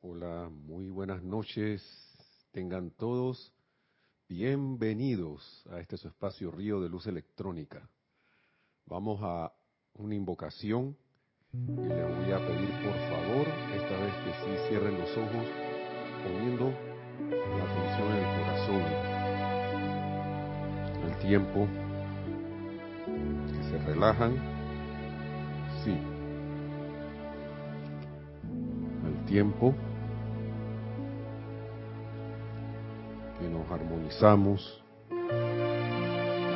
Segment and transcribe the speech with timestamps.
[0.00, 1.82] Hola, muy buenas noches.
[2.52, 3.52] Tengan todos
[4.28, 7.90] bienvenidos a este su espacio Río de Luz Electrónica.
[8.86, 9.52] Vamos a
[9.94, 10.96] una invocación.
[11.52, 15.46] Y les voy a pedir por favor, esta vez que sí cierren los ojos,
[16.22, 16.70] poniendo
[17.30, 18.82] la atención en el corazón,
[21.10, 21.66] el tiempo,
[23.52, 24.36] que se relajan,
[25.82, 25.98] sí,
[29.04, 29.74] el tiempo
[33.38, 34.82] que nos armonizamos,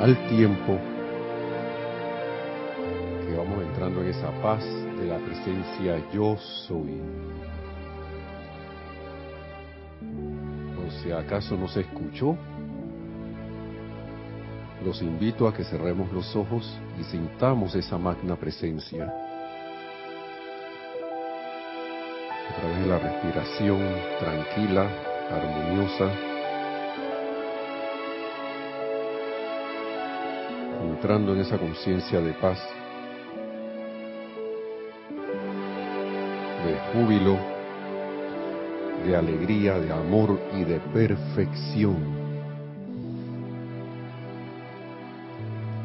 [0.01, 0.77] al tiempo
[3.25, 6.35] que vamos entrando en esa paz de la presencia yo
[6.67, 7.01] soy.
[10.77, 12.37] O si acaso no se escuchó,
[14.83, 19.05] los invito a que cerremos los ojos y sintamos esa magna presencia.
[22.49, 23.79] A través de la respiración
[24.19, 24.89] tranquila,
[25.31, 26.32] armoniosa,
[31.03, 32.57] entrando en esa conciencia de paz,
[36.65, 37.37] de júbilo,
[39.05, 41.97] de alegría, de amor y de perfección.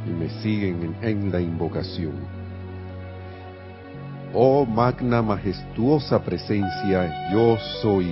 [0.07, 2.13] Y me siguen en, en la invocación.
[4.33, 8.07] Oh magna majestuosa presencia, yo soy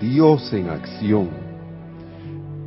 [0.00, 1.30] Dios en acción.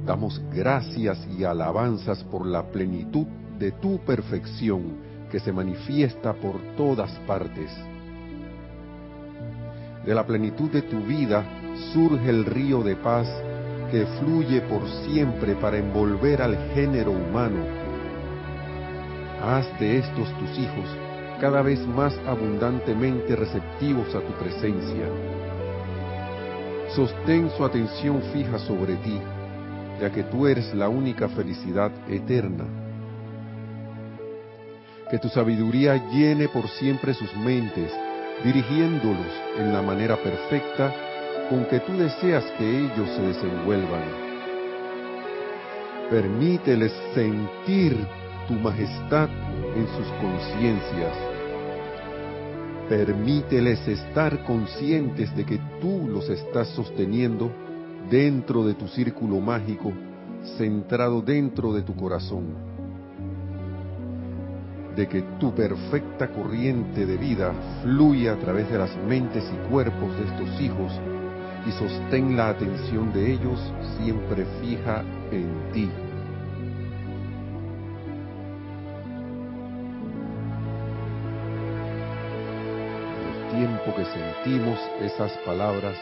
[0.06, 3.26] Damos gracias y alabanzas por la plenitud
[3.58, 4.98] de tu perfección
[5.32, 7.72] que se manifiesta por todas partes.
[10.06, 11.44] De la plenitud de tu vida
[11.94, 13.28] surge el río de paz
[13.92, 17.64] que fluye por siempre para envolver al género humano.
[19.44, 20.90] Haz de estos tus hijos
[21.40, 25.08] cada vez más abundantemente receptivos a tu presencia.
[26.96, 29.20] Sostén su atención fija sobre ti,
[30.00, 32.85] ya que tú eres la única felicidad eterna.
[35.10, 37.92] Que tu sabiduría llene por siempre sus mentes,
[38.44, 40.94] dirigiéndolos en la manera perfecta
[41.50, 44.04] con que tú deseas que ellos se desenvuelvan.
[46.10, 47.96] Permíteles sentir
[48.48, 49.30] tu majestad
[49.76, 51.14] en sus conciencias.
[52.90, 57.52] Permíteles estar conscientes de que tú los estás sosteniendo
[58.10, 59.94] dentro de tu círculo mágico,
[60.58, 62.65] centrado dentro de tu corazón.
[64.96, 70.16] De que tu perfecta corriente de vida fluye a través de las mentes y cuerpos
[70.18, 70.92] de estos hijos
[71.68, 73.60] y sostén la atención de ellos
[73.98, 75.90] siempre fija en ti.
[83.52, 85.98] El tiempo que sentimos esas palabras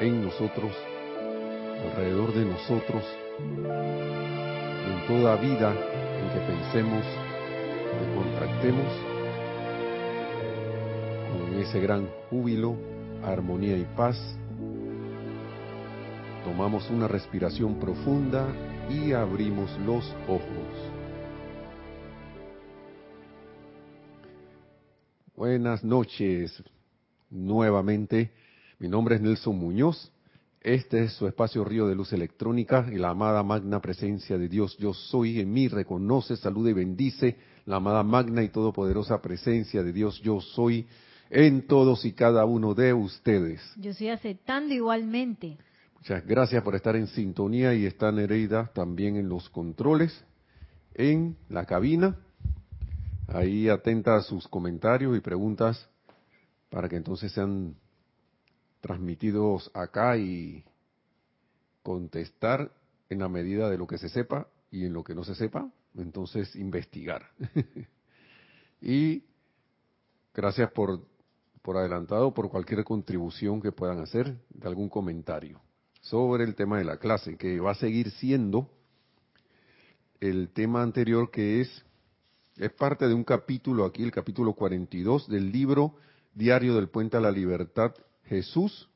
[0.00, 0.72] en nosotros,
[1.84, 3.04] alrededor de nosotros,
[4.90, 8.92] en toda vida en que pensemos, que contractemos,
[11.32, 12.76] con ese gran júbilo,
[13.22, 14.16] armonía y paz,
[16.44, 18.48] tomamos una respiración profunda
[18.88, 20.90] y abrimos los ojos.
[25.36, 26.62] Buenas noches
[27.30, 28.30] nuevamente.
[28.78, 30.12] Mi nombre es Nelson Muñoz.
[30.62, 34.76] Este es su espacio Río de Luz Electrónica y la amada magna presencia de Dios
[34.76, 39.90] Yo Soy en mí reconoce, saluda y bendice la amada magna y todopoderosa presencia de
[39.90, 40.86] Dios Yo Soy
[41.30, 43.62] en todos y cada uno de ustedes.
[43.78, 45.56] Yo estoy aceptando igualmente.
[45.94, 50.12] Muchas gracias por estar en sintonía y está Nereida también en los controles,
[50.92, 52.18] en la cabina.
[53.28, 55.88] Ahí atenta a sus comentarios y preguntas
[56.68, 57.76] para que entonces sean
[58.80, 60.64] transmitidos acá y
[61.82, 62.72] contestar
[63.08, 65.70] en la medida de lo que se sepa y en lo que no se sepa,
[65.96, 67.30] entonces investigar.
[68.80, 69.24] y
[70.34, 71.00] gracias por,
[71.62, 75.60] por adelantado por cualquier contribución que puedan hacer, de algún comentario
[76.00, 78.70] sobre el tema de la clase, que va a seguir siendo
[80.20, 81.84] el tema anterior que es,
[82.56, 85.96] es parte de un capítulo aquí, el capítulo 42 del libro
[86.34, 87.94] Diario del Puente a la Libertad
[88.30, 88.88] Jesús,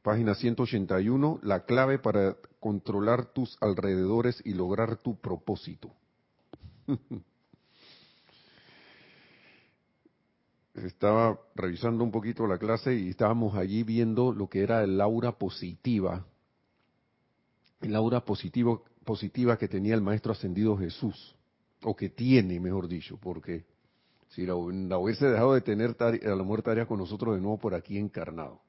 [0.00, 5.92] página 181, la clave para controlar tus alrededores y lograr tu propósito.
[10.74, 15.32] Estaba revisando un poquito la clase y estábamos allí viendo lo que era el aura
[15.32, 16.24] positiva,
[17.82, 21.36] el aura positivo, positiva que tenía el Maestro Ascendido Jesús,
[21.82, 23.66] o que tiene, mejor dicho, porque
[24.28, 27.74] si la, hubiese dejado de tener a la muerte tarea con nosotros de nuevo por
[27.74, 28.60] aquí encarnado.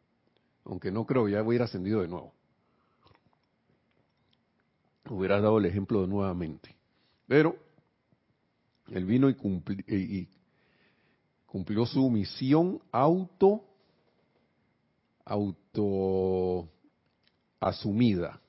[0.66, 2.34] Aunque no creo, ya hubiera ascendido de nuevo.
[5.10, 6.76] Hubiera dado el ejemplo nuevamente.
[7.28, 7.56] Pero
[8.90, 10.30] él vino y,
[11.46, 13.64] cumplió su misión auto,
[15.26, 16.70] auto
[17.60, 18.40] asumida.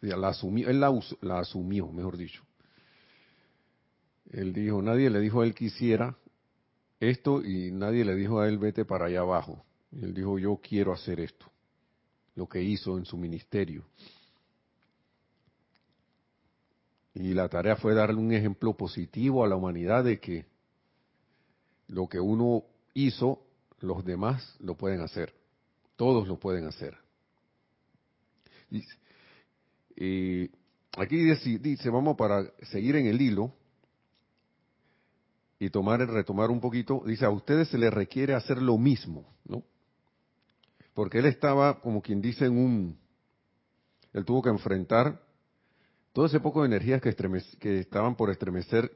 [0.00, 0.92] La asumió, él la,
[1.22, 2.42] la asumió, mejor dicho.
[4.30, 6.16] Él dijo, nadie le dijo a él que hiciera
[7.00, 9.64] esto y nadie le dijo a él vete para allá abajo.
[9.90, 11.46] Y él dijo, yo quiero hacer esto,
[12.34, 13.84] lo que hizo en su ministerio.
[17.14, 20.46] Y la tarea fue darle un ejemplo positivo a la humanidad de que
[21.88, 22.64] lo que uno
[22.94, 23.42] hizo,
[23.80, 25.34] los demás lo pueden hacer.
[25.96, 26.96] Todos lo pueden hacer.
[29.96, 30.50] Y,
[30.96, 31.16] aquí
[31.58, 33.52] dice, vamos para seguir en el hilo
[35.58, 39.64] y tomar, retomar un poquito, dice, a ustedes se les requiere hacer lo mismo, ¿no?
[40.94, 42.98] Porque él estaba, como quien dice, en un,
[44.12, 45.20] él tuvo que enfrentar
[46.12, 47.14] todo ese poco de energías que,
[47.58, 48.90] que estaban por estremecer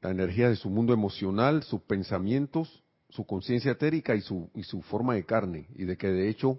[0.00, 4.80] la energía de su mundo emocional, sus pensamientos, su conciencia etérica y su, y su
[4.82, 6.58] forma de carne, y de que de hecho,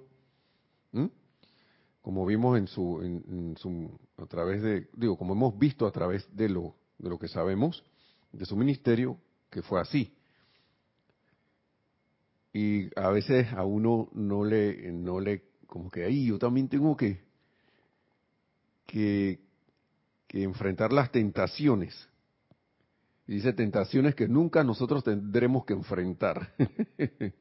[2.01, 6.27] como vimos en su, en, su, a través de, digo, como hemos visto a través
[6.35, 7.83] de lo, de lo que sabemos,
[8.31, 9.17] de su ministerio,
[9.49, 10.13] que fue así.
[12.53, 16.97] Y a veces a uno no le, no le, como que ahí yo también tengo
[16.97, 17.21] que,
[18.85, 19.39] que,
[20.33, 22.07] enfrentar las tentaciones.
[23.27, 26.53] Y dice tentaciones que nunca nosotros tendremos que enfrentar.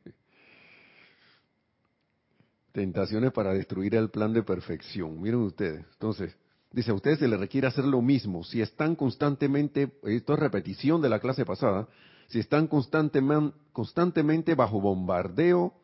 [2.73, 5.21] tentaciones para destruir el plan de perfección.
[5.21, 5.85] Miren ustedes.
[5.93, 6.37] Entonces,
[6.73, 8.45] dice, a ustedes se les requiere hacer lo mismo.
[8.45, 11.89] Si están constantemente, esto es repetición de la clase pasada,
[12.29, 15.75] si están constantemente, bajo bombardeo,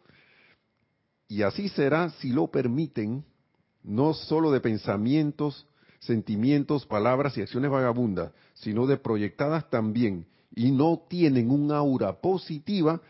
[1.28, 3.24] y así será si lo permiten,
[3.82, 5.66] no solo de pensamientos,
[5.98, 13.00] sentimientos, palabras y acciones vagabundas, sino de proyectadas también, y no tienen un aura positiva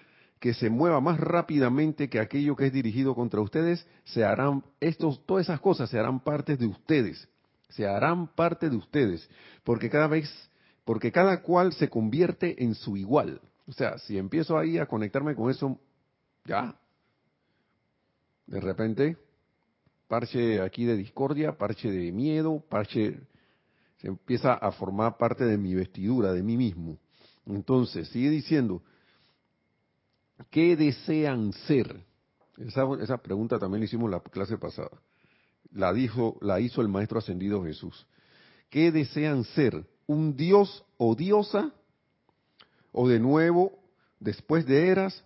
[0.41, 5.25] que se mueva más rápidamente que aquello que es dirigido contra ustedes, se harán, estos,
[5.27, 7.29] todas esas cosas se harán parte de ustedes,
[7.69, 9.29] se harán parte de ustedes,
[9.65, 10.31] porque cada vez,
[10.85, 13.41] porque cada cual se convierte en su igual.
[13.67, 15.79] O sea, si empiezo ahí a conectarme con eso,
[16.45, 16.79] ya,
[18.47, 19.17] de repente
[20.07, 23.19] parche aquí de discordia, parche de miedo, parche
[23.99, 26.99] se empieza a formar parte de mi vestidura, de mí mismo.
[27.47, 28.83] Entonces, sigue diciendo,
[30.51, 32.05] ¿qué desean ser?
[32.59, 34.91] Esa, esa pregunta también hicimos la clase pasada.
[35.77, 38.07] La dijo, la hizo el maestro ascendido Jesús.
[38.71, 39.87] ¿Qué desean ser?
[40.07, 41.71] ¿Un dios o diosa?
[42.93, 43.79] ¿O de nuevo,
[44.19, 45.23] después de eras,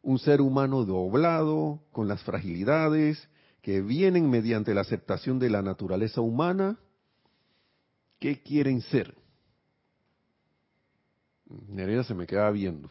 [0.00, 3.28] un ser humano doblado, con las fragilidades,
[3.60, 6.78] que vienen mediante la aceptación de la naturaleza humana,
[8.18, 9.14] ¿qué quieren ser?
[11.68, 12.90] Nereida se me queda viendo.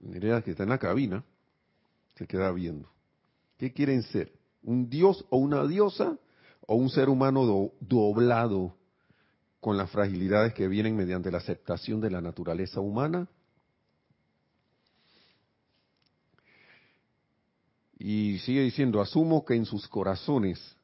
[0.00, 1.24] Nereida que está en la cabina,
[2.16, 2.90] se queda viendo.
[3.56, 4.35] ¿Qué quieren ser?
[4.66, 6.18] ¿Un dios o una diosa?
[6.66, 8.74] ¿O un ser humano doblado
[9.60, 13.28] con las fragilidades que vienen mediante la aceptación de la naturaleza humana?
[17.96, 20.76] Y sigue diciendo, asumo que en sus corazones,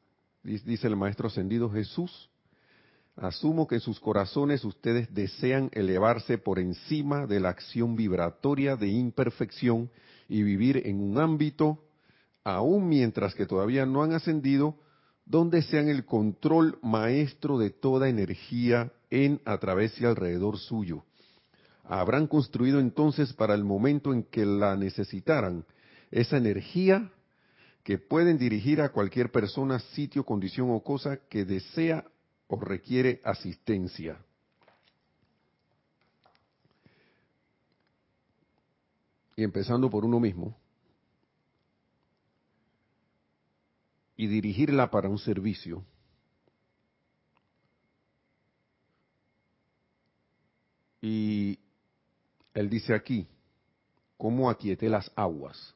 [0.45, 2.30] dice el Maestro Ascendido Jesús,
[3.16, 8.88] asumo que en sus corazones ustedes desean elevarse por encima de la acción vibratoria de
[8.88, 9.90] imperfección
[10.28, 11.83] y vivir en un ámbito,
[12.44, 14.76] aún mientras que todavía no han ascendido,
[15.25, 21.04] donde sean el control maestro de toda energía en, a través y alrededor suyo.
[21.84, 25.64] Habrán construido entonces para el momento en que la necesitaran
[26.11, 27.11] esa energía
[27.82, 32.04] que pueden dirigir a cualquier persona, sitio, condición o cosa que desea
[32.46, 34.18] o requiere asistencia.
[39.34, 40.62] Y empezando por uno mismo.
[44.16, 45.85] Y dirigirla para un servicio.
[51.00, 51.59] Y
[52.54, 53.26] él dice aquí,
[54.16, 55.75] ¿cómo aquieté las aguas?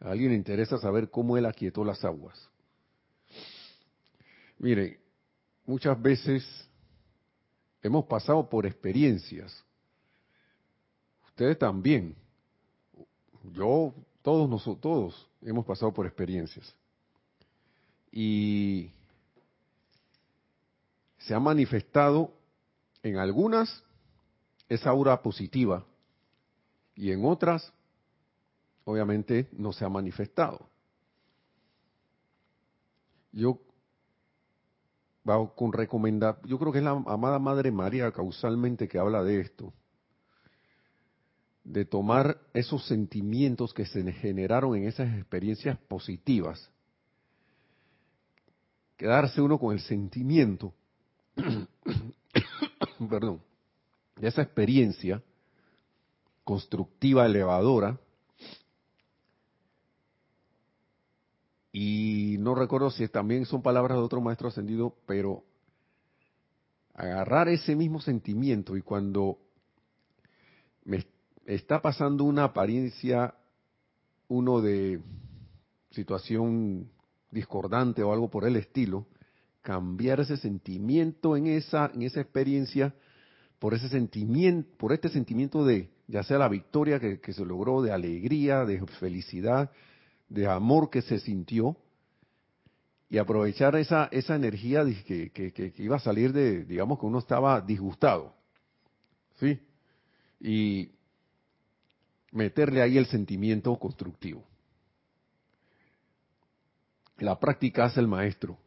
[0.00, 2.48] A alguien le interesa saber cómo él aquietó las aguas.
[4.58, 4.98] Mire,
[5.66, 6.68] muchas veces
[7.82, 9.64] hemos pasado por experiencias.
[11.28, 12.14] Ustedes también.
[13.52, 16.74] Yo, todos nosotros, todos hemos pasado por experiencias.
[18.12, 18.90] Y
[21.18, 22.32] se ha manifestado
[23.02, 23.82] en algunas
[24.68, 25.84] esa aura positiva
[26.94, 27.72] y en otras,
[28.84, 30.68] obviamente, no se ha manifestado.
[33.32, 33.58] Yo
[35.54, 39.72] con recomendar, yo creo que es la amada Madre María causalmente que habla de esto,
[41.72, 46.68] de tomar esos sentimientos que se generaron en esas experiencias positivas,
[48.96, 50.74] quedarse uno con el sentimiento,
[53.08, 53.40] perdón,
[54.16, 55.22] de esa experiencia
[56.42, 58.00] constructiva, elevadora,
[61.72, 65.44] y no recuerdo si también son palabras de otro maestro ascendido, pero
[66.94, 69.38] agarrar ese mismo sentimiento y cuando
[70.84, 71.06] me
[71.46, 73.34] está pasando una apariencia,
[74.28, 75.00] uno de
[75.90, 76.90] situación
[77.30, 79.06] discordante o algo por el estilo,
[79.62, 82.94] cambiar ese sentimiento en esa, en esa experiencia
[83.60, 87.92] por ese sentimiento, por este sentimiento de, ya sea la victoria que, se logró, de
[87.92, 89.70] alegría, de felicidad,
[90.28, 91.76] de amor que se sintió,
[93.10, 97.18] y aprovechar esa, esa energía que, que, que, iba a salir de, digamos que uno
[97.18, 98.34] estaba disgustado,
[99.38, 99.60] ¿sí?
[100.40, 100.90] Y
[102.32, 104.44] meterle ahí el sentimiento constructivo.
[107.18, 108.58] La práctica hace el maestro.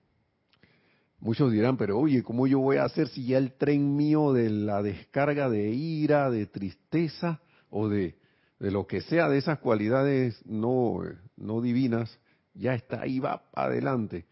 [1.20, 4.50] Muchos dirán, pero oye, ¿cómo yo voy a hacer si ya el tren mío de
[4.50, 7.40] la descarga de ira, de tristeza
[7.70, 8.18] o de,
[8.60, 11.00] de lo que sea de esas cualidades no,
[11.38, 12.20] no divinas,
[12.54, 14.26] ya está ahí, va adelante?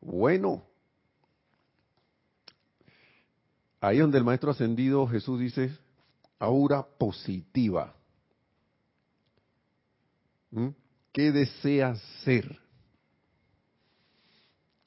[0.00, 0.64] Bueno,
[3.80, 5.70] ahí donde el Maestro Ascendido Jesús dice,
[6.38, 7.94] aura positiva.
[11.12, 12.64] ¿Qué deseas ser?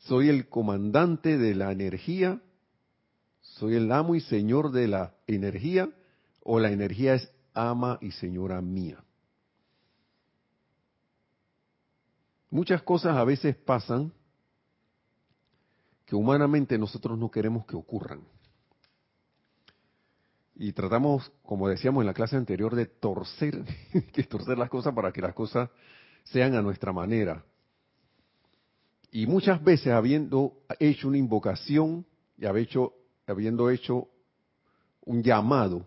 [0.07, 2.41] soy el comandante de la energía,
[3.41, 5.89] soy el amo y señor de la energía,
[6.43, 9.03] o la energía es ama y señora mía.
[12.49, 14.13] Muchas cosas a veces pasan
[16.05, 18.21] que humanamente nosotros no queremos que ocurran.
[20.59, 23.63] Y tratamos, como decíamos en la clase anterior, de torcer,
[24.29, 25.69] torcer las cosas para que las cosas
[26.23, 27.43] sean a nuestra manera.
[29.11, 32.05] Y muchas veces habiendo hecho una invocación
[32.37, 34.07] y habiendo hecho
[35.05, 35.85] un llamado,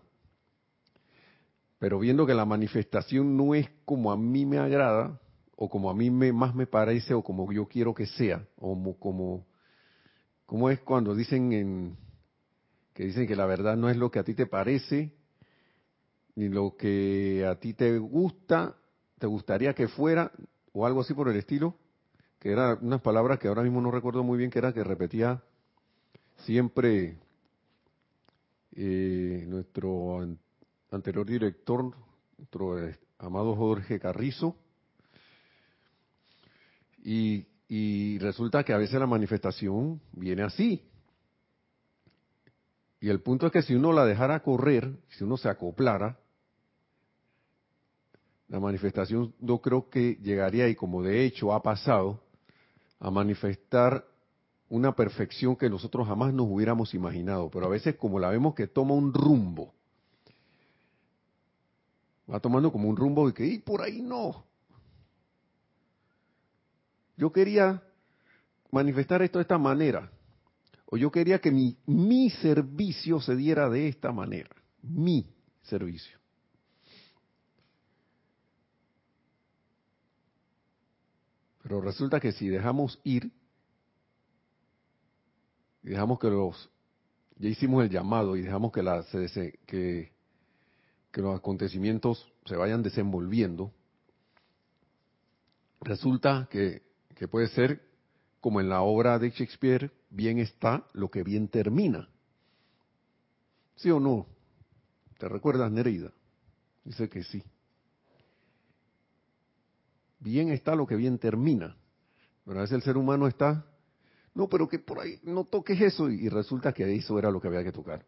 [1.77, 5.19] pero viendo que la manifestación no es como a mí me agrada,
[5.55, 8.95] o como a mí me, más me parece, o como yo quiero que sea, o
[8.97, 9.45] como,
[10.45, 11.97] como, es cuando dicen en,
[13.01, 15.11] que dicen que la verdad no es lo que a ti te parece,
[16.35, 18.75] ni lo que a ti te gusta,
[19.17, 20.31] te gustaría que fuera,
[20.71, 21.75] o algo así por el estilo,
[22.37, 25.41] que eran unas palabras que ahora mismo no recuerdo muy bien, que era que repetía
[26.45, 27.17] siempre
[28.75, 30.19] eh, nuestro
[30.91, 31.95] anterior director,
[32.37, 34.55] nuestro eh, amado Jorge Carrizo,
[37.03, 40.90] y, y resulta que a veces la manifestación viene así.
[43.01, 46.19] Y el punto es que si uno la dejara correr, si uno se acoplara,
[48.47, 52.21] la manifestación no creo que llegaría, y como de hecho ha pasado,
[52.99, 54.05] a manifestar
[54.69, 58.67] una perfección que nosotros jamás nos hubiéramos imaginado, pero a veces como la vemos que
[58.67, 59.73] toma un rumbo,
[62.31, 64.45] va tomando como un rumbo y que, y por ahí no.
[67.17, 67.81] Yo quería
[68.69, 70.11] manifestar esto de esta manera,
[70.93, 74.49] o yo quería que mi, mi servicio se diera de esta manera,
[74.83, 75.25] mi
[75.61, 76.19] servicio.
[81.63, 83.31] Pero resulta que si dejamos ir,
[85.81, 86.69] y dejamos que los,
[87.37, 89.05] ya hicimos el llamado y dejamos que, la,
[89.65, 90.11] que,
[91.09, 93.71] que los acontecimientos se vayan desenvolviendo,
[95.79, 96.81] resulta que,
[97.15, 97.90] que puede ser
[98.41, 102.09] como en la obra de Shakespeare, bien está lo que bien termina.
[103.75, 104.27] ¿Sí o no?
[105.17, 106.11] ¿Te recuerdas, Nereida?
[106.83, 107.43] Dice que sí
[110.21, 111.75] bien está lo que bien termina.
[112.45, 113.65] Pero a veces el ser humano está,
[114.33, 117.47] no, pero que por ahí no toques eso y resulta que eso era lo que
[117.47, 118.05] había que tocar.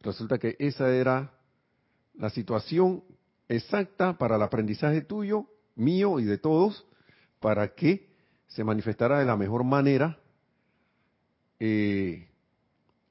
[0.00, 1.32] Resulta que esa era
[2.14, 3.04] la situación
[3.48, 6.84] exacta para el aprendizaje tuyo, mío y de todos,
[7.42, 8.08] para que
[8.46, 10.18] se manifestara de la mejor manera
[11.64, 12.28] eh,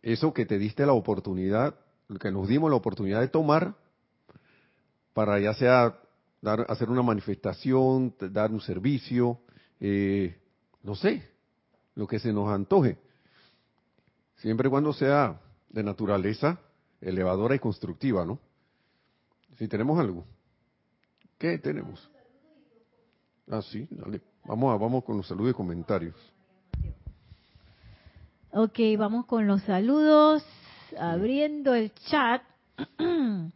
[0.01, 1.75] eso que te diste la oportunidad,
[2.19, 3.75] que nos dimos la oportunidad de tomar,
[5.13, 5.99] para ya sea
[6.41, 9.39] dar, hacer una manifestación, dar un servicio,
[9.79, 10.37] eh,
[10.83, 11.29] no sé,
[11.95, 12.97] lo que se nos antoje.
[14.37, 16.59] Siempre y cuando sea de naturaleza
[16.99, 18.39] elevadora y constructiva, ¿no?
[19.57, 20.25] Si tenemos algo.
[21.37, 22.10] ¿Qué tenemos?
[23.51, 24.21] Ah, sí, dale.
[24.45, 26.15] Vamos, a, vamos con los saludos y comentarios.
[28.51, 30.45] Ok, vamos con los saludos.
[30.97, 32.41] Abriendo el chat.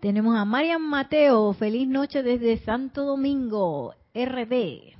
[0.00, 1.52] Tenemos a Marian Mateo.
[1.54, 4.96] Feliz noche desde Santo Domingo, RD.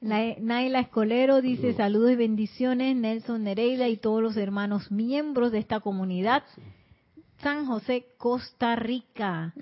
[0.00, 5.78] Naila Escolero dice saludos y bendiciones, Nelson Nereida y todos los hermanos miembros de esta
[5.78, 6.42] comunidad.
[7.38, 9.54] San José, Costa Rica.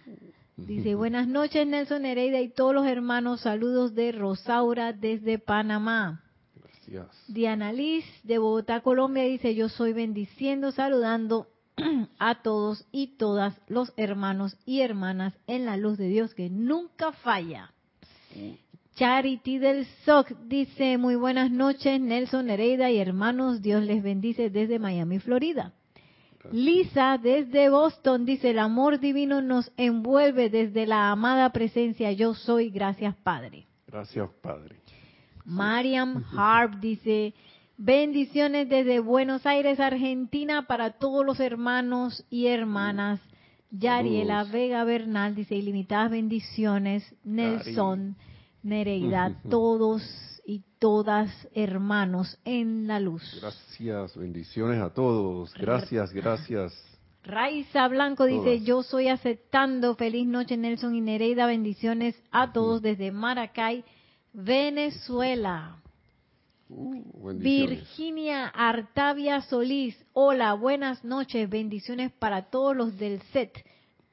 [0.57, 6.23] Dice, buenas noches Nelson Nereida y todos los hermanos, saludos de Rosaura desde Panamá.
[6.55, 7.25] Gracias.
[7.27, 11.49] Diana Liz de Bogotá, Colombia dice, yo soy bendiciendo, saludando
[12.21, 17.11] a todos y todas los hermanos y hermanas en la luz de Dios que nunca
[17.11, 17.73] falla.
[18.95, 24.79] Charity del SOC dice, muy buenas noches, Nelson Nereida y hermanos, Dios les bendice desde
[24.79, 25.73] Miami, Florida.
[26.53, 32.71] Lisa desde Boston dice, el amor divino nos envuelve desde la amada presencia yo soy,
[32.71, 33.67] gracias Padre.
[33.87, 34.77] Gracias Padre.
[35.45, 37.35] Mariam Harp dice,
[37.77, 43.21] bendiciones desde Buenos Aires, Argentina, para todos los hermanos y hermanas.
[43.71, 47.15] Yariela Vega Bernal dice, ilimitadas bendiciones.
[47.25, 48.17] Nelson.
[48.63, 50.03] Nereida, todos
[50.85, 53.23] todas hermanos en la luz.
[53.41, 55.55] Gracias, bendiciones a todos.
[55.55, 56.75] Gracias, gracias.
[57.23, 59.95] Raiza Blanco dice, yo soy aceptando.
[59.95, 63.83] Feliz noche Nelson y Nereida, bendiciones a todos desde Maracay,
[64.35, 65.79] Venezuela.
[66.69, 73.64] Uh, Virginia Artavia Solís, hola, buenas noches, bendiciones para todos los del set,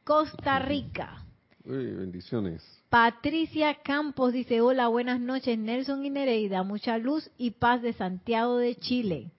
[0.05, 1.20] Costa Rica.
[1.63, 2.63] Uy, bendiciones.
[2.89, 8.57] Patricia Campos dice, hola, buenas noches, Nelson y Nereida, mucha luz y paz de Santiago
[8.57, 9.31] de Chile.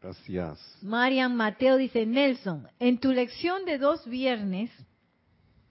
[0.00, 0.58] Gracias.
[0.82, 4.70] Marian Mateo dice, Nelson, en tu lección de dos viernes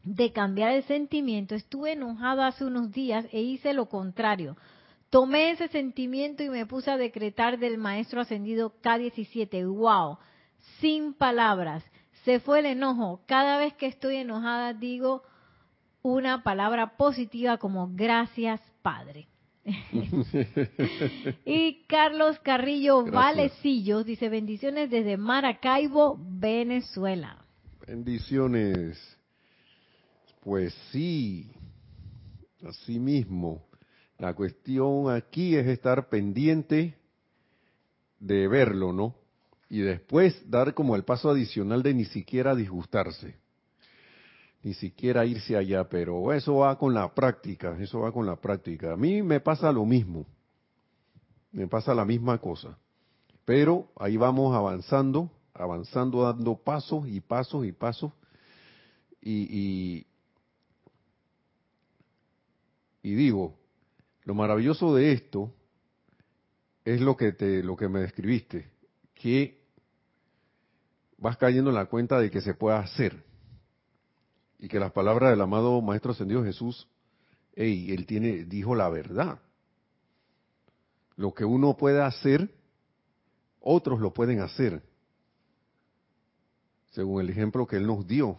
[0.03, 4.55] de cambiar el sentimiento, estuve enojado hace unos días e hice lo contrario.
[5.09, 9.67] Tomé ese sentimiento y me puse a decretar del Maestro Ascendido K17.
[9.67, 10.17] ¡Wow!
[10.79, 11.83] Sin palabras.
[12.23, 13.21] Se fue el enojo.
[13.25, 15.23] Cada vez que estoy enojada digo,
[16.03, 19.27] una palabra positiva como gracias Padre.
[21.45, 27.45] y Carlos Carrillo Valecillos dice bendiciones desde Maracaibo, Venezuela.
[27.85, 28.97] Bendiciones.
[30.43, 31.51] Pues sí,
[32.67, 33.63] así mismo.
[34.17, 36.95] La cuestión aquí es estar pendiente
[38.19, 39.15] de verlo, ¿no?
[39.69, 43.40] Y después dar como el paso adicional de ni siquiera disgustarse
[44.63, 48.93] ni siquiera irse allá, pero eso va con la práctica, eso va con la práctica.
[48.93, 50.25] A mí me pasa lo mismo,
[51.51, 52.77] me pasa la misma cosa,
[53.43, 58.11] pero ahí vamos avanzando, avanzando, dando pasos y pasos y pasos,
[59.23, 60.05] y,
[63.03, 63.55] y, digo,
[64.23, 65.53] lo maravilloso de esto
[66.85, 68.71] es lo que te, lo que me describiste,
[69.13, 69.61] que
[71.17, 73.30] vas cayendo en la cuenta de que se puede hacer
[74.61, 76.87] y que las palabras del amado Maestro Ascendido Jesús,
[77.55, 79.39] hey, él tiene, dijo la verdad.
[81.15, 82.53] Lo que uno puede hacer,
[83.59, 84.83] otros lo pueden hacer,
[86.91, 88.37] según el ejemplo que él nos dio.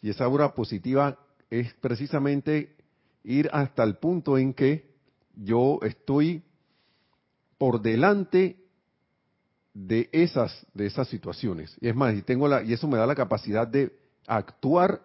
[0.00, 1.18] Y esa obra positiva
[1.50, 2.76] es precisamente
[3.24, 4.94] ir hasta el punto en que
[5.34, 6.44] yo estoy
[7.58, 8.64] por delante
[9.74, 11.76] de esas de esas situaciones.
[11.80, 15.02] Y es más, y tengo la y eso me da la capacidad de actuar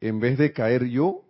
[0.00, 1.24] en vez de caer yo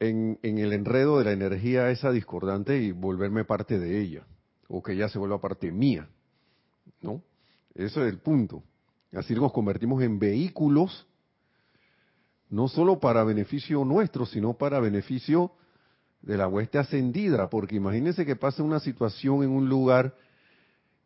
[0.00, 4.26] en, el enredo de la energía esa discordante y volverme parte de ella,
[4.68, 6.08] o que ella se vuelva parte mía,
[7.00, 7.22] ¿no?
[7.74, 8.62] Ese es el punto.
[9.12, 11.06] Así nos convertimos en vehículos,
[12.50, 15.52] no solo para beneficio nuestro, sino para beneficio
[16.22, 20.14] de la hueste ascendida, porque imagínense que pasa una situación en un lugar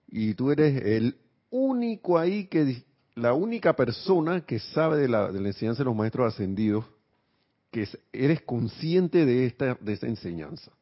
[0.09, 1.19] y tú eres el
[1.51, 2.85] único ahí que,
[3.19, 6.85] la única persona que sabe de la, de la enseñanza de los maestros ascendidos,
[7.71, 10.73] que eres consciente de esta, de esta enseñanza,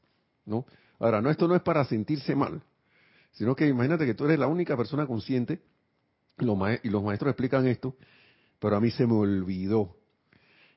[0.44, 0.66] ¿no?
[0.99, 2.62] Ahora, no, esto no es para sentirse mal,
[3.33, 5.61] sino que imagínate que tú eres la única persona consciente,
[6.38, 6.44] y
[6.90, 7.96] los maestros explican esto,
[8.59, 9.96] pero a mí se me olvidó.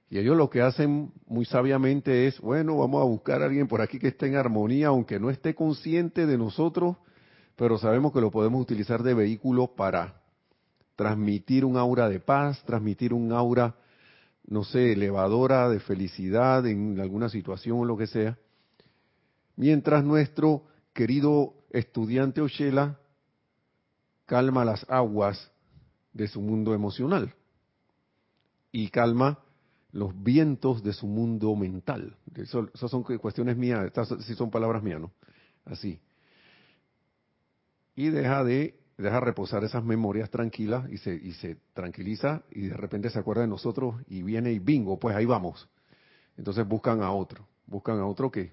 [0.10, 3.82] Y ellos lo que hacen muy sabiamente es, bueno, vamos a buscar a alguien por
[3.82, 6.98] aquí que esté en armonía, aunque no esté consciente de nosotros,
[7.56, 10.19] pero sabemos que lo podemos utilizar de vehículo para
[11.00, 13.74] transmitir un aura de paz, transmitir un aura,
[14.46, 18.38] no sé, elevadora de felicidad en alguna situación o lo que sea,
[19.56, 23.00] mientras nuestro querido estudiante Oshela
[24.26, 25.50] calma las aguas
[26.12, 27.34] de su mundo emocional
[28.74, 29.40] y calma
[29.94, 32.18] los vientos de su mundo mental.
[32.36, 35.14] Esas son cuestiones mías, estas sí son palabras mías, ¿no?
[35.64, 36.02] Así.
[37.96, 42.76] Y deja de deja reposar esas memorias tranquilas y se, y se tranquiliza y de
[42.76, 45.70] repente se acuerda de nosotros y viene y bingo, pues ahí vamos.
[46.38, 48.52] Entonces buscan a otro, buscan a otro que,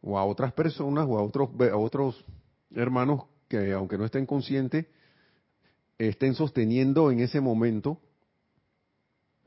[0.00, 2.24] o a otras personas o a otros, a otros
[2.74, 4.86] hermanos que aunque no estén conscientes,
[5.98, 8.00] estén sosteniendo en ese momento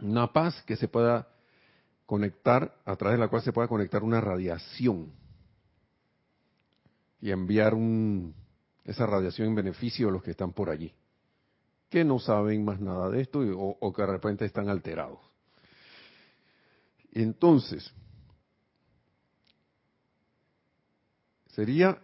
[0.02, 1.28] una paz que se pueda
[2.06, 5.12] conectar, a través de la cual se pueda conectar una radiación
[7.22, 8.34] y enviar un,
[8.90, 10.94] esa radiación en beneficio de los que están por allí,
[11.90, 15.20] que no saben más nada de esto o, que de repente están alterados.
[17.12, 17.92] Entonces,
[21.48, 22.02] sería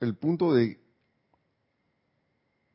[0.00, 0.78] el punto de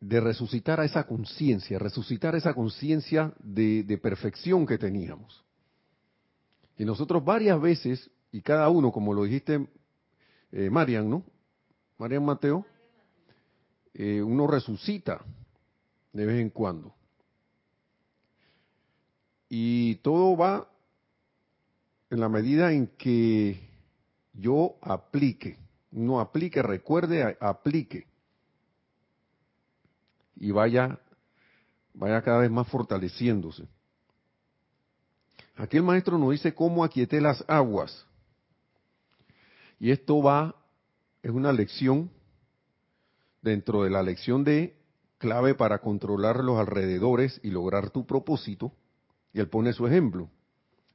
[0.01, 5.43] de resucitar a esa conciencia, resucitar esa conciencia de, perfección que teníamos.
[6.77, 9.67] Y nosotros varias veces, y cada uno, como lo dijiste
[10.51, 11.23] eh, Marian, ¿no?
[11.97, 12.67] Marian Mateo,
[13.97, 15.21] eh, uno resucita
[16.11, 16.93] de vez en cuando.
[19.47, 20.67] Y todo va
[22.09, 23.57] en la medida en que
[24.33, 25.57] yo aplique,
[25.91, 28.05] no aplique, recuerde, aplique
[30.35, 30.99] y vaya,
[31.93, 33.65] vaya cada vez más fortaleciéndose.
[35.55, 38.05] Aquí el maestro nos dice cómo aquieté las aguas.
[39.79, 40.53] Y esto va,
[41.23, 42.11] es una lección
[43.45, 44.75] dentro de la lección de
[45.19, 48.73] clave para controlar los alrededores y lograr tu propósito.
[49.31, 50.29] Y él pone su ejemplo.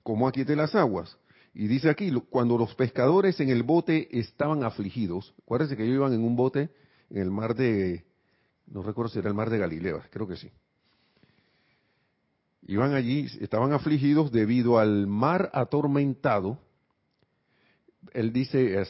[0.02, 1.16] ¿Cómo aquieté las aguas?
[1.54, 6.12] Y dice aquí, cuando los pescadores en el bote estaban afligidos, acuérdense que ellos iban
[6.12, 6.70] en un bote
[7.08, 8.04] en el mar de
[8.66, 10.50] no recuerdo si era el mar de Galileo, creo que sí.
[12.62, 16.58] Iban allí, estaban afligidos debido al mar atormentado.
[18.12, 18.80] Él dice,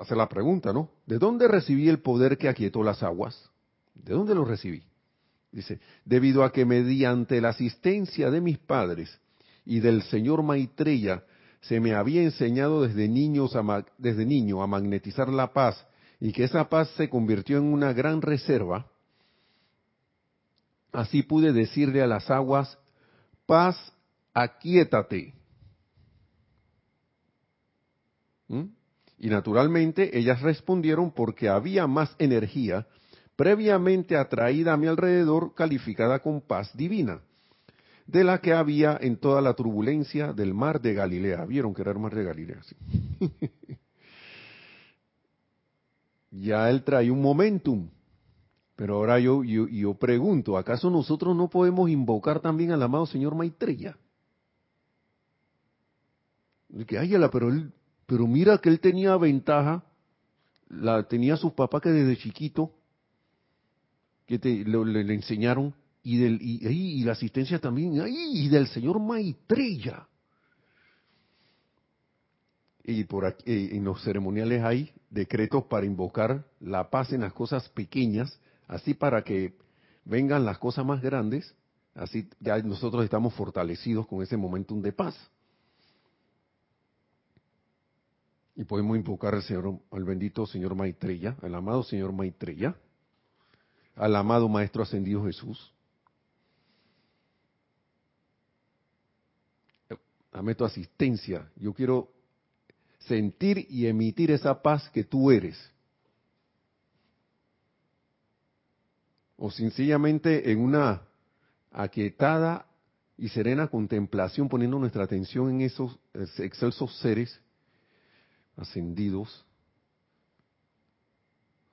[0.00, 0.90] hace la pregunta, ¿no?
[1.06, 3.50] ¿De dónde recibí el poder que aquietó las aguas?
[3.94, 4.82] ¿De dónde lo recibí?
[5.52, 9.20] Dice, debido a que mediante la asistencia de mis padres
[9.64, 11.24] y del señor Maitreya
[11.60, 13.52] se me había enseñado desde, niños
[13.98, 15.86] desde niño a magnetizar la paz
[16.18, 18.86] y que esa paz se convirtió en una gran reserva,
[20.92, 22.76] Así pude decirle a las aguas,
[23.46, 23.76] paz,
[24.34, 25.34] aquíétate.
[28.48, 28.64] ¿Mm?
[29.20, 32.88] Y naturalmente ellas respondieron porque había más energía
[33.36, 37.20] previamente atraída a mi alrededor calificada con paz divina,
[38.06, 41.44] de la que había en toda la turbulencia del mar de Galilea.
[41.44, 42.60] Vieron que era el mar de Galilea.
[46.32, 47.88] ya él trae un momentum
[48.80, 53.98] pero ahora yo, yo, pregunto, ¿acaso nosotros no podemos invocar también al amado señor Maitreya?
[56.86, 57.74] que, pero, él,
[58.10, 59.84] pero mira que él tenía ventaja,
[60.68, 62.74] la tenía sus papás que desde chiquito,
[64.26, 70.08] que te, le, enseñaron, y, del, y, la asistencia también, y del señor Maitreya.
[72.82, 77.32] Y por aquí, eh, en los ceremoniales hay decretos para invocar la paz en las
[77.32, 79.54] cosas pequeñas, así para que
[80.04, 81.54] vengan las cosas más grandes,
[81.94, 85.14] así ya nosotros estamos fortalecidos con ese momentum de paz.
[88.60, 92.76] Y podemos invocar al, Señor, al bendito Señor Maitreya, al amado Señor Maitreya,
[93.96, 95.72] al amado Maestro Ascendido Jesús.
[100.30, 101.50] Dame tu asistencia.
[101.56, 102.10] Yo quiero
[102.98, 105.56] sentir y emitir esa paz que tú eres.
[109.38, 111.00] o sencillamente en una
[111.72, 112.66] aquietada
[113.16, 115.98] y serena contemplación, poniendo nuestra atención en esos
[116.36, 117.40] excelsos seres
[118.60, 119.46] ascendidos,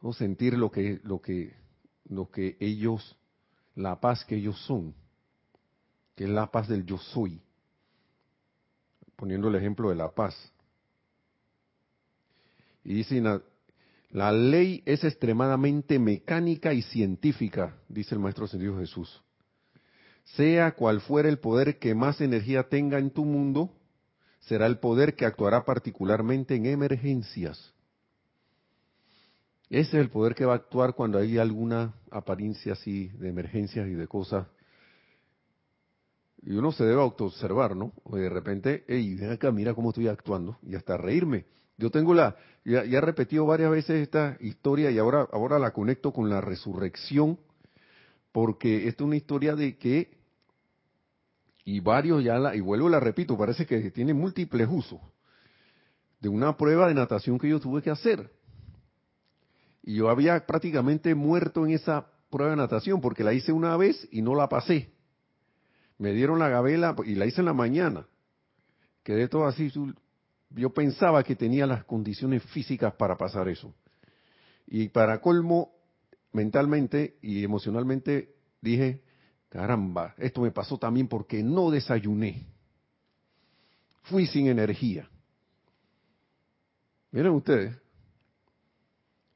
[0.02, 1.54] o sentir lo que, lo que,
[2.06, 3.18] lo que ellos,
[3.76, 4.94] la paz que ellos son,
[6.16, 7.42] que es la paz del yo soy,
[9.16, 10.36] poniendo el ejemplo de la paz.
[12.84, 13.22] Y dice
[14.10, 19.22] la ley es extremadamente mecánica y científica, dice el Maestro Señor Jesús.
[20.36, 23.77] Sea cual fuera el poder que más energía tenga en tu mundo,
[24.48, 27.74] será el poder que actuará particularmente en emergencias.
[29.70, 33.88] Ese es el poder que va a actuar cuando hay alguna apariencia así de emergencias
[33.88, 34.48] y de cosas.
[36.42, 37.92] Y uno se debe autoobservar, ¿no?
[38.04, 41.46] O de repente, hey, acá, mira cómo estoy actuando, y hasta reírme
[41.78, 45.72] Yo tengo la, ya, ya, he repetido varias veces esta historia y ahora, ahora la
[45.72, 47.38] conecto con la resurrección,
[48.32, 50.17] porque esta es una historia de que,
[51.68, 55.02] y varios ya la, y vuelvo la repito, parece que tiene múltiples usos,
[56.22, 58.32] de una prueba de natación que yo tuve que hacer.
[59.84, 64.08] Y yo había prácticamente muerto en esa prueba de natación porque la hice una vez
[64.14, 64.94] y no la pasé.
[65.98, 68.08] Me dieron la gabela y la hice en la mañana.
[69.04, 69.70] Quedé todo así.
[70.52, 73.76] Yo pensaba que tenía las condiciones físicas para pasar eso.
[74.68, 75.74] Y para colmo,
[76.32, 79.04] mentalmente y emocionalmente dije,
[79.50, 82.48] caramba, esto me pasó también porque no desayuné.
[84.04, 85.10] Fui sin energía.
[87.12, 87.76] Miren ustedes,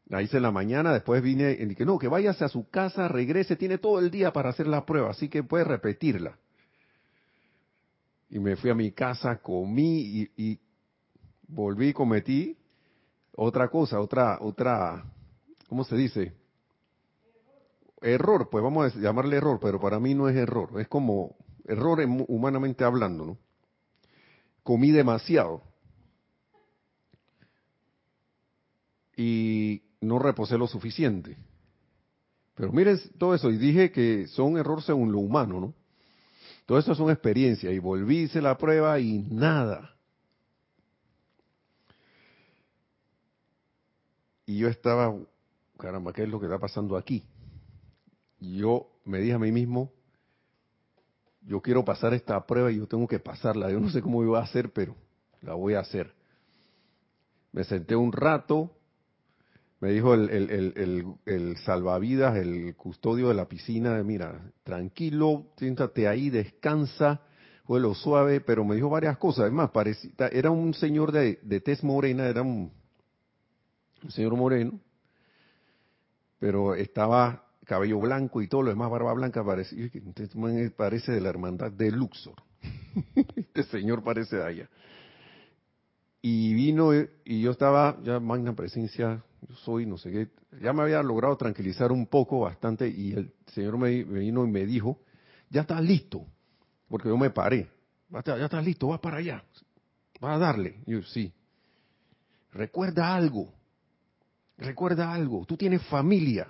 [0.06, 3.08] la hice en la mañana, después vine y dije, no, que váyase a su casa,
[3.08, 6.38] regrese, tiene todo el día para hacer la prueba, así que puede repetirla.
[8.30, 10.60] Y me fui a mi casa, comí y, y
[11.48, 12.58] volví y cometí
[13.36, 15.04] otra cosa, otra, otra,
[15.68, 16.34] ¿cómo se dice?
[18.02, 21.36] Error, pues vamos a llamarle error, pero para mí no es error, es como
[21.66, 23.38] error humanamente hablando, ¿no?
[24.64, 25.62] Comí demasiado.
[29.16, 31.38] Y no reposé lo suficiente.
[32.56, 35.74] Pero miren todo eso, y dije que son errores según lo humano, ¿no?
[36.66, 39.96] Todo eso son experiencias, y volví, hice la prueba y nada.
[44.46, 45.16] Y yo estaba,
[45.78, 47.24] caramba, ¿qué es lo que está pasando aquí?
[48.42, 49.92] Yo me dije a mí mismo,
[51.44, 53.72] yo quiero pasar esta prueba y yo tengo que pasarla.
[53.72, 54.96] Yo no sé cómo iba a hacer, pero
[55.42, 56.14] la voy a hacer.
[57.52, 58.72] Me senté un rato,
[59.80, 66.30] me dijo el, el, el, salvavidas, el custodio de la piscina, mira, tranquilo, siéntate ahí,
[66.30, 67.22] descansa,
[67.66, 69.42] vuelo suave, pero me dijo varias cosas.
[69.42, 72.72] Además, parecía, era un señor de, de tez morena, era un,
[74.10, 74.80] señor moreno,
[76.40, 79.92] pero estaba cabello blanco y todo lo demás, barba blanca, parece,
[80.76, 82.36] parece de la hermandad de Luxor.
[83.36, 84.70] este señor parece de allá.
[86.22, 90.28] Y vino y yo estaba ya magna presencia yo soy, no sé qué.
[90.62, 94.66] Ya me había logrado tranquilizar un poco, bastante, y el Señor me, vino y me
[94.66, 95.00] dijo,
[95.50, 96.26] ya estás listo,
[96.88, 97.70] porque yo me paré.
[98.26, 99.44] Ya estás listo, vas para allá,
[100.20, 100.82] vas a darle.
[100.86, 101.34] Y yo, sí.
[102.52, 103.54] Recuerda algo,
[104.58, 106.48] recuerda algo, tú tienes familia.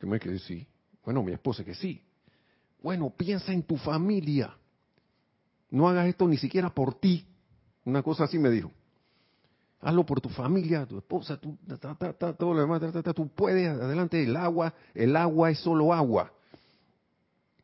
[0.00, 0.66] Yo me quedé, sí.
[1.04, 2.02] Bueno, mi esposa que sí.
[2.82, 4.54] Bueno, piensa en tu familia.
[5.70, 7.26] No hagas esto ni siquiera por ti.
[7.84, 8.70] Una cosa así me dijo
[9.80, 11.56] hazlo por tu familia, tu esposa, tu,
[12.38, 12.80] todo lo demás,
[13.14, 16.32] tú puedes, adelante, el agua, el agua es solo agua.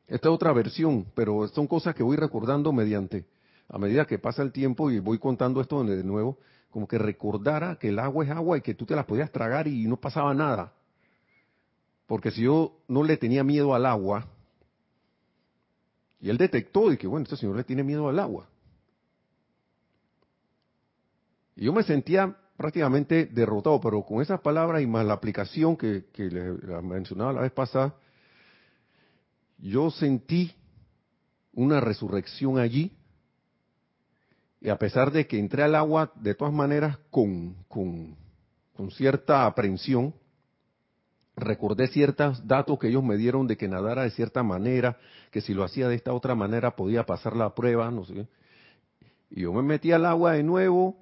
[0.06, 3.26] Esta es otra versión, pero son cosas que voy recordando mediante,
[3.68, 6.38] a medida que pasa el tiempo y voy contando esto de nuevo,
[6.70, 9.66] como que recordara que el agua es agua y que tú te las podías tragar
[9.66, 10.72] y no pasaba nada.
[12.06, 14.26] Porque si yo no le tenía miedo al agua,
[16.20, 18.48] y él detectó y que bueno, este señor le tiene miedo al agua.
[21.54, 26.06] Y yo me sentía prácticamente derrotado, pero con esas palabras y más la aplicación que,
[26.12, 27.94] que les mencionaba la vez pasada,
[29.58, 30.52] yo sentí
[31.52, 32.92] una resurrección allí.
[34.60, 38.16] Y a pesar de que entré al agua de todas maneras con, con,
[38.74, 40.14] con cierta aprensión,
[41.36, 44.96] recordé ciertos datos que ellos me dieron de que nadara de cierta manera,
[45.30, 48.26] que si lo hacía de esta otra manera podía pasar la prueba, no sé.
[49.30, 50.96] Y yo me metí al agua de nuevo,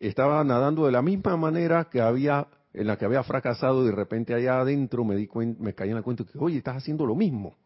[0.00, 3.92] estaba nadando de la misma manera que había en la que había fracasado y de
[3.92, 7.14] repente allá adentro me di me caí en la cuenta que oye estás haciendo lo
[7.14, 7.56] mismo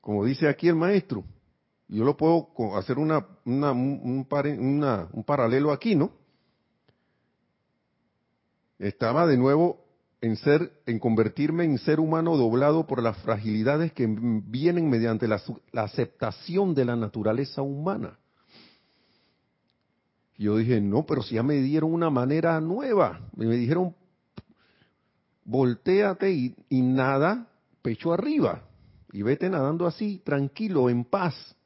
[0.00, 1.24] como dice aquí el maestro
[1.88, 4.26] yo lo puedo hacer una, una, un,
[5.12, 6.12] un paralelo aquí no
[8.78, 9.85] estaba de nuevo
[10.20, 15.42] en ser en convertirme en ser humano doblado por las fragilidades que vienen mediante la
[15.74, 18.18] aceptación de la naturaleza humana
[20.38, 23.20] y yo dije, no, pero si ya me dieron una manera nueva.
[23.34, 23.94] Me dijeron,
[25.44, 27.48] volteate y, nada
[27.82, 28.62] pecho arriba.
[29.12, 31.56] Y vete nadando así, tranquilo, en paz.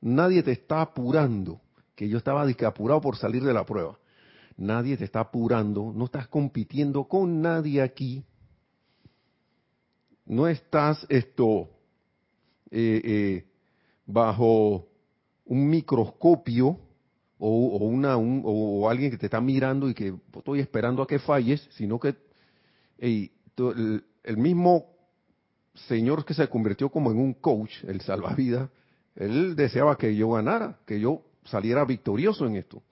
[0.00, 1.60] Nadie te está apurando.
[1.94, 3.96] Que yo estaba apurado por salir de la prueba.
[4.56, 5.92] Nadie te está apurando.
[5.94, 8.24] No estás compitiendo con nadie aquí.
[10.24, 11.70] No estás esto
[12.70, 13.44] eh, eh,
[14.06, 14.88] bajo
[15.44, 16.78] un microscopio
[17.38, 21.68] o, una, o alguien que te está mirando y que estoy esperando a que falles,
[21.72, 22.16] sino que
[22.98, 24.86] el, mismo
[25.74, 28.70] señor que se convirtió como en un coach, el salvavidas,
[29.14, 32.82] él deseaba que yo ganara, que yo saliera victorioso en esto.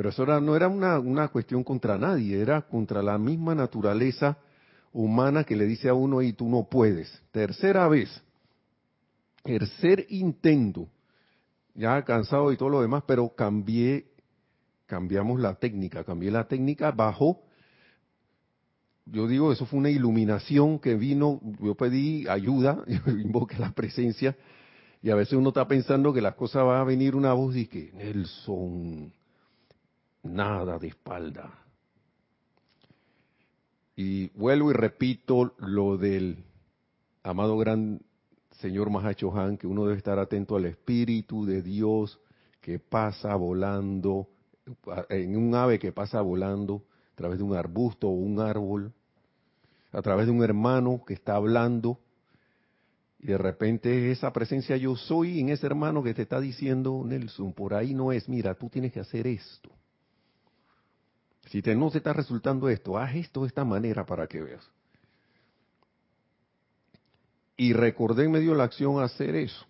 [0.00, 4.38] Pero eso no era una, una cuestión contra nadie, era contra la misma naturaleza
[4.94, 7.22] humana que le dice a uno y tú no puedes.
[7.32, 8.08] Tercera vez,
[9.42, 10.88] tercer intento,
[11.74, 14.06] ya cansado y todo lo demás, pero cambié,
[14.86, 17.42] cambiamos la técnica, cambié la técnica bajo,
[19.04, 24.34] yo digo, eso fue una iluminación que vino, yo pedí ayuda, yo invoqué la presencia,
[25.02, 27.66] y a veces uno está pensando que las cosas va a venir una voz y
[27.66, 29.12] que, Nelson,
[30.22, 31.52] nada de espalda.
[33.96, 36.44] Y vuelvo y repito lo del
[37.22, 38.00] amado gran
[38.52, 42.20] señor Mahacho Han, que uno debe estar atento al Espíritu de Dios
[42.60, 44.28] que pasa volando,
[45.08, 48.92] en un ave que pasa volando a través de un arbusto o un árbol,
[49.92, 51.98] a través de un hermano que está hablando,
[53.18, 57.52] y de repente esa presencia yo soy en ese hermano que te está diciendo, Nelson,
[57.52, 59.70] por ahí no es, mira, tú tienes que hacer esto.
[61.50, 64.64] Si te, no te está resultando esto, haz esto de esta manera para que veas.
[67.56, 69.66] Y recordé en medio de la acción hacer eso.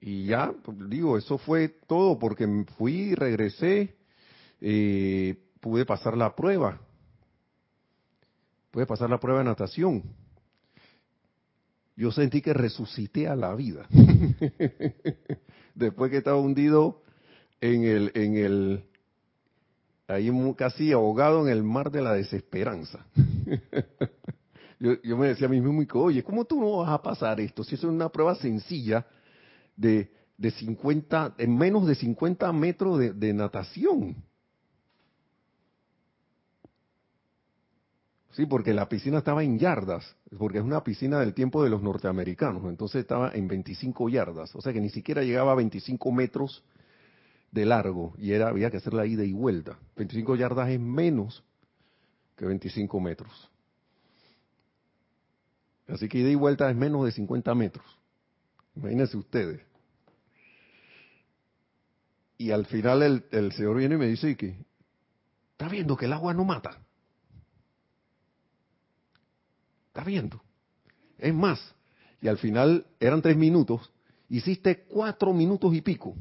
[0.00, 3.96] Y ya, pues, digo, eso fue todo porque fui, regresé,
[4.60, 6.78] eh, pude pasar la prueba.
[8.70, 10.02] Pude pasar la prueba de natación.
[11.96, 13.86] Yo sentí que resucité a la vida.
[15.74, 17.02] Después que estaba hundido
[17.62, 18.84] en el, en el,
[20.08, 23.06] ahí casi ahogado en el mar de la desesperanza.
[24.78, 27.64] yo, me decía a mí mismo, oye, ¿cómo tú no vas a pasar esto?
[27.64, 29.06] Si es una prueba sencilla
[29.76, 34.16] de, de 50, en menos de 50 metros de, de natación.
[38.32, 41.82] Sí, porque la piscina estaba en yardas, porque es una piscina del tiempo de los
[41.82, 46.64] norteamericanos, entonces estaba en 25 yardas, o sea que ni siquiera llegaba a 25 metros
[47.54, 49.78] de largo y era había que hacer la ida y vuelta.
[49.96, 51.44] 25 yardas es menos
[52.36, 53.50] que 25 metros.
[55.86, 57.86] Así que ida y vuelta es menos de 50 metros.
[58.74, 59.60] Imagínense ustedes.
[62.36, 64.58] Y al final el, el Señor viene y me dice que,
[65.52, 66.80] ¿está viendo que el agua no mata?
[69.86, 70.42] ¿Está viendo?
[71.18, 71.72] Es más,
[72.20, 73.92] y al final eran tres minutos,
[74.28, 76.16] hiciste cuatro minutos y pico.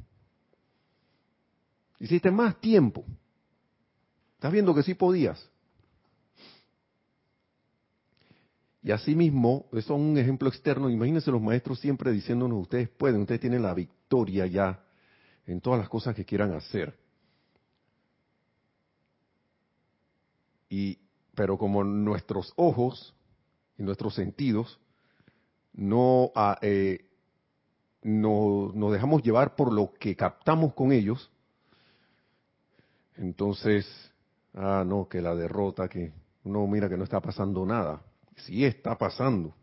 [2.03, 3.05] Hiciste más tiempo.
[4.33, 5.49] ¿Estás viendo que sí podías?
[8.81, 10.89] Y asimismo, eso es un ejemplo externo.
[10.89, 14.83] Imagínense los maestros siempre diciéndonos, ustedes pueden, ustedes tienen la victoria ya
[15.45, 16.93] en todas las cosas que quieran hacer.
[20.67, 20.99] Y,
[21.33, 23.15] pero como nuestros ojos
[23.77, 24.77] y nuestros sentidos
[25.71, 27.05] no, ah, eh,
[28.01, 31.31] no nos dejamos llevar por lo que captamos con ellos,
[33.17, 33.85] entonces,
[34.53, 36.11] ah, no, que la derrota, que
[36.43, 38.01] no, mira que no está pasando nada.
[38.37, 39.55] Sí está pasando.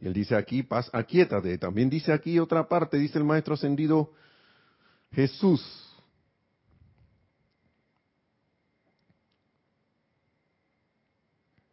[0.00, 1.58] Y él dice aquí, paz, aquíétate.
[1.58, 4.12] También dice aquí otra parte, dice el maestro ascendido
[5.12, 5.84] Jesús.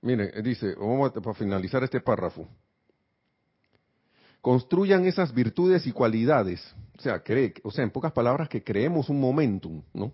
[0.02, 2.48] Mire, dice, vamos a, finalizar este párrafo.
[4.42, 6.62] Construyan esas virtudes y cualidades.
[6.98, 10.14] O sea, cree, o sea, en pocas palabras, que creemos un momentum, ¿no?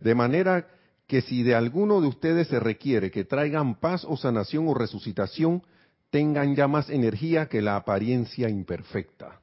[0.00, 0.66] De manera
[1.06, 5.62] que si de alguno de ustedes se requiere que traigan paz o sanación o resucitación,
[6.10, 9.40] tengan ya más energía que la apariencia imperfecta.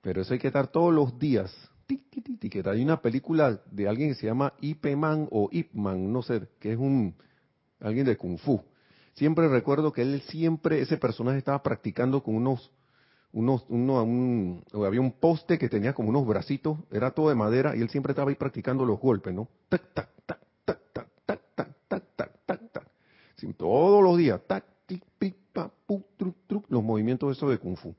[0.00, 1.52] Pero eso hay que estar todos los días.
[2.66, 6.42] Hay una película de alguien que se llama Ip Man o Ip Man, no sé,
[6.58, 7.14] que es un
[7.80, 8.62] alguien de Kung Fu.
[9.14, 12.70] Siempre recuerdo que él siempre, ese personaje estaba practicando con unos
[13.34, 17.76] unos, uno, un, había un poste que tenía como unos bracitos, era todo de madera
[17.76, 19.48] y él siempre estaba ahí practicando los golpes, ¿no?
[19.68, 22.88] Tac, tac, tac, tac, tac, tac, tac, tac, tac, tac, tac.
[23.56, 27.76] todos los días, tac, tic, pic, pa, pu, truc, truc, los movimientos esos de Kung
[27.76, 27.92] Fu.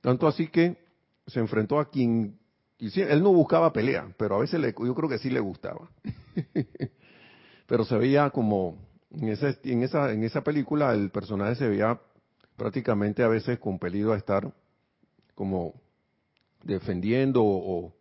[0.00, 0.76] Tanto así que
[1.28, 2.40] se enfrentó a quien,
[2.80, 5.88] él no buscaba pelea, pero a veces le, yo creo que sí le gustaba.
[7.68, 8.78] pero se veía como,
[9.12, 12.00] en, ese, en, esa, en esa película el personaje se veía
[12.58, 14.52] prácticamente a veces compelido a estar
[15.34, 15.80] como
[16.64, 17.94] defendiendo o,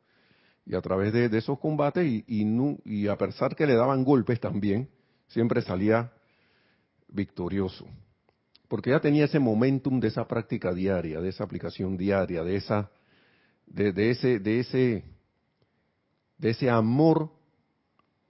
[0.66, 4.90] y a través de, esos combates y, y, a pesar que le daban golpes también,
[5.28, 6.12] siempre salía
[7.08, 7.86] victorioso.
[8.68, 12.90] Porque ya tenía ese momentum de esa práctica diaria, de esa aplicación diaria, de esa,
[13.68, 15.04] de, de ese, de ese,
[16.40, 17.32] de ese amor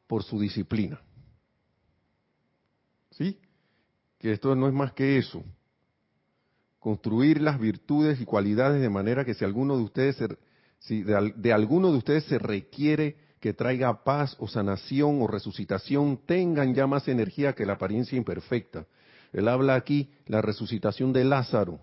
[0.05, 1.01] por su disciplina.
[3.11, 3.39] ¿Sí?
[4.19, 5.43] Que esto no es más que eso
[6.79, 10.17] construir las virtudes y cualidades de manera que si alguno de ustedes
[10.79, 16.73] si de, alguno de ustedes se requiere que traiga paz o sanación o resucitación, tengan
[16.73, 18.85] ya más energía que la apariencia imperfecta.
[19.33, 21.79] Él habla aquí la resucitación de Lázaro.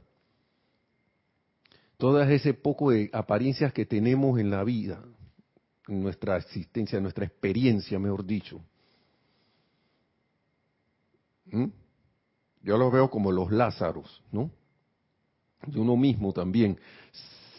[1.97, 5.05] Todas ese poco de apariencias que tenemos en la vida,
[5.87, 8.61] en nuestra existencia, en nuestra experiencia, mejor dicho.
[11.47, 11.67] ¿Mm?
[12.63, 14.51] Yo los veo como los Lázaros, ¿no?
[15.67, 16.79] De uno mismo también.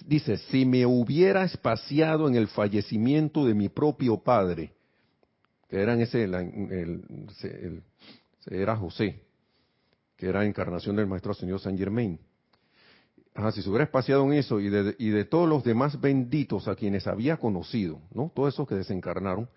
[0.06, 4.74] Dice, si me hubiera espaciado en el fallecimiento de mi propio padre,
[5.70, 7.84] que era ese, el,
[8.46, 9.22] era José,
[10.16, 12.20] que era encarnación del Maestro Señor San Germain.
[13.52, 16.76] si se hubiera espaciado en eso y de, y de todos los demás benditos a
[16.76, 18.32] quienes había conocido, ¿no?
[18.34, 19.50] Todos esos que desencarnaron,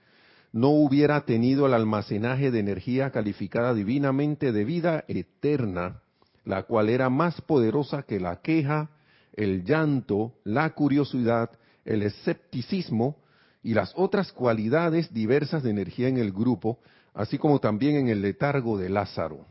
[0.53, 6.01] no hubiera tenido el almacenaje de energía calificada divinamente de vida eterna,
[6.49, 8.89] la cual era más poderosa que la queja,
[9.35, 11.51] el llanto, la curiosidad,
[11.85, 13.19] el escepticismo
[13.63, 16.79] y las otras cualidades diversas de energía en el grupo,
[17.13, 19.45] así como también en el letargo de Lázaro.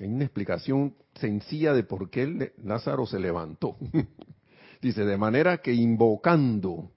[0.00, 3.76] Hay una explicación sencilla de por qué Lázaro se levantó.
[4.82, 6.90] Dice, de manera que invocando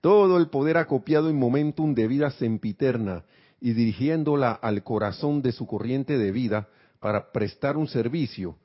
[0.00, 3.24] todo el poder acopiado en momentum de vida sempiterna
[3.60, 6.68] y dirigiéndola al corazón de su corriente de vida
[7.02, 8.56] para prestar un servicio,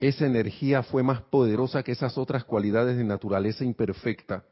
[0.00, 4.42] esa energía fue más poderosa que esas otras cualidades de naturaleza imperfecta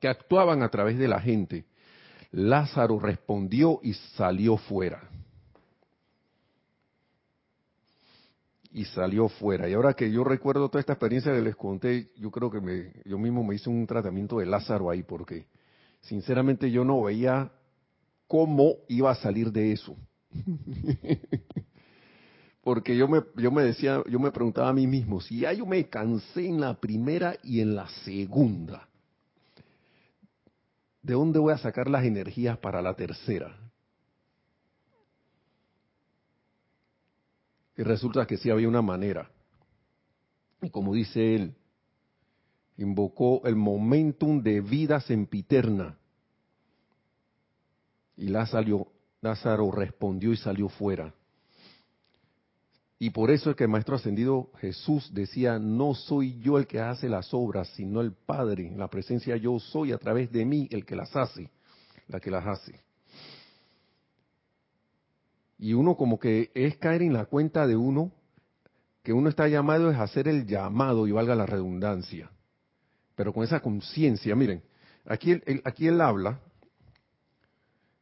[0.00, 1.66] que actuaban a través de la gente.
[2.32, 5.08] Lázaro respondió y salió fuera.
[8.70, 9.68] y salió fuera.
[9.68, 12.92] Y ahora que yo recuerdo toda esta experiencia que les conté, yo creo que me,
[13.06, 15.46] yo mismo me hice un tratamiento de Lázaro ahí, porque
[16.02, 17.50] sinceramente yo no veía
[18.26, 19.96] cómo iba a salir de eso.
[22.62, 25.64] porque yo me, yo me decía, yo me preguntaba a mí mismo, si ya yo
[25.64, 28.88] me cansé en la primera y en la segunda,
[31.02, 33.56] ¿de dónde voy a sacar las energías para la tercera?
[37.76, 39.30] Y resulta que sí había una manera.
[40.60, 41.54] Y como dice él,
[42.76, 45.96] invocó el momentum de vida sempiterna.
[48.16, 48.88] Y Lázaro,
[49.20, 51.14] Lázaro respondió y salió fuera.
[53.00, 56.80] Y por eso es que el Maestro Ascendido Jesús decía, no soy yo el que
[56.80, 58.72] hace las obras, sino el Padre.
[58.76, 61.48] La presencia yo soy a través de mí el que las hace,
[62.08, 62.80] la que las hace.
[65.58, 68.12] Y uno como que es caer en la cuenta de uno
[69.02, 72.30] que uno está llamado es hacer el llamado y valga la redundancia.
[73.14, 74.62] Pero con esa conciencia, miren,
[75.06, 76.40] aquí él, aquí él habla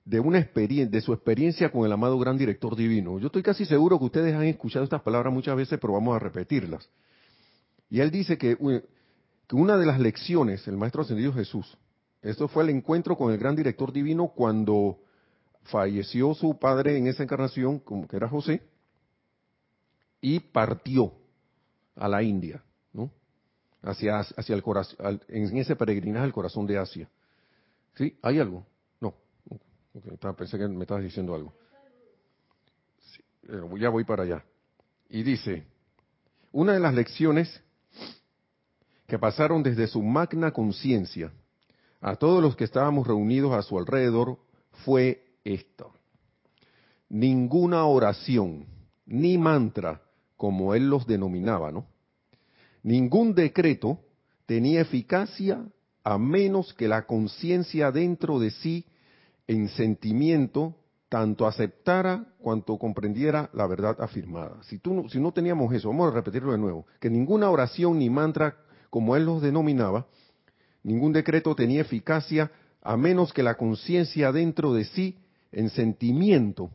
[0.07, 3.19] de una experiencia, de su experiencia con el amado gran director divino.
[3.19, 6.21] Yo estoy casi seguro que ustedes han escuchado estas palabras muchas veces, pero vamos a
[6.21, 6.89] repetirlas.
[7.91, 11.77] Y él dice que, que una de las lecciones, el maestro ascendido Jesús,
[12.23, 15.01] esto fue el encuentro con el gran director divino cuando
[15.65, 18.63] falleció su padre en esa encarnación, como que era José,
[20.21, 21.15] y partió
[21.97, 23.11] a la India, ¿no?
[23.83, 27.09] Hacia, hacia el corazón, en ese peregrinaje al corazón de Asia.
[27.97, 28.17] ¿Sí?
[28.23, 28.65] ¿Hay algo?
[30.37, 31.53] Pensé que me estabas diciendo algo.
[33.79, 34.45] ya voy para allá.
[35.09, 35.65] Y dice,
[36.53, 37.63] una de las lecciones
[39.07, 41.33] que pasaron desde su magna conciencia
[42.01, 44.39] a todos los que estábamos reunidos a su alrededor
[44.85, 45.93] fue esto.
[47.09, 48.67] Ninguna oración,
[49.07, 50.03] ni mantra,
[50.37, 51.87] como él los denominaba, ¿no?
[52.83, 54.01] Ningún decreto
[54.45, 55.65] tenía eficacia
[56.05, 58.85] a menos que la conciencia dentro de sí,
[59.49, 60.75] en sentimiento,
[61.09, 64.63] tanto aceptara cuanto comprendiera la verdad afirmada.
[64.63, 68.11] Si, tú, si no teníamos eso, vamos a repetirlo de nuevo, que ninguna oración ni
[68.11, 68.57] mantra,
[68.91, 70.07] como él los denominaba,
[70.83, 72.51] ningún decreto tenía eficacia
[72.83, 75.19] a menos que la conciencia dentro de sí,
[75.53, 76.71] en sentimiento,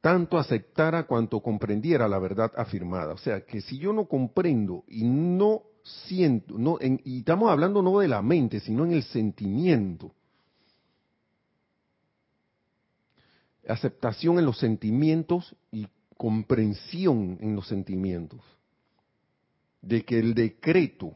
[0.00, 3.12] tanto aceptara cuanto comprendiera la verdad afirmada.
[3.12, 7.98] O sea, que si yo no comprendo y no siento, no, y estamos hablando no
[7.98, 10.12] de la mente, sino en el sentimiento,
[13.68, 15.86] aceptación en los sentimientos y
[16.16, 18.40] comprensión en los sentimientos,
[19.82, 21.14] de que el decreto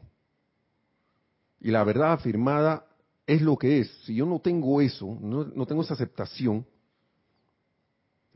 [1.59, 2.85] y la verdad afirmada
[3.25, 3.89] es lo que es.
[4.05, 6.65] Si yo no tengo eso, no tengo esa aceptación,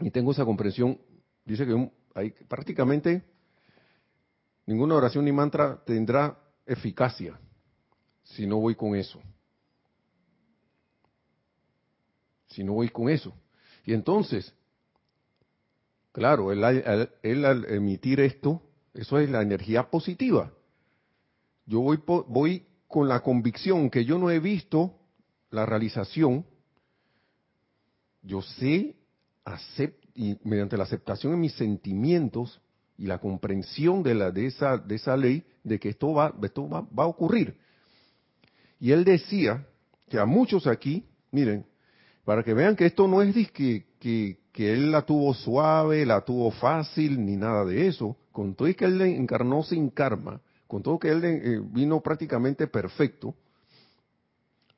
[0.02, 1.00] y tengo esa comprensión,
[1.46, 3.24] dice que hay prácticamente
[4.66, 7.40] ninguna oración ni mantra tendrá eficacia
[8.24, 9.20] si no voy con eso.
[12.48, 13.34] Si no voy con eso.
[13.86, 14.54] Y entonces,
[16.12, 18.62] claro, él, al emitir esto,
[18.94, 20.52] Eso es la energía positiva.
[21.66, 24.96] Yo voy, voy con la convicción que yo no he visto
[25.52, 26.46] la realización,
[28.22, 28.96] yo sé,
[30.14, 32.62] y mediante la aceptación de mis sentimientos
[32.98, 36.68] y la comprensión de, la, de, esa, de esa ley, de que esto, va, esto
[36.68, 37.58] va, a ocurrir.
[38.80, 39.66] Y él decía
[40.10, 41.66] que a muchos aquí, miren,
[42.30, 44.38] para que vean que esto no es que, que,
[44.72, 48.86] él la tuvo suave, la tuvo fácil, ni nada de eso, con todo y que
[48.86, 53.34] él encarnó sin karma, con todo que él eh, vino prácticamente perfecto,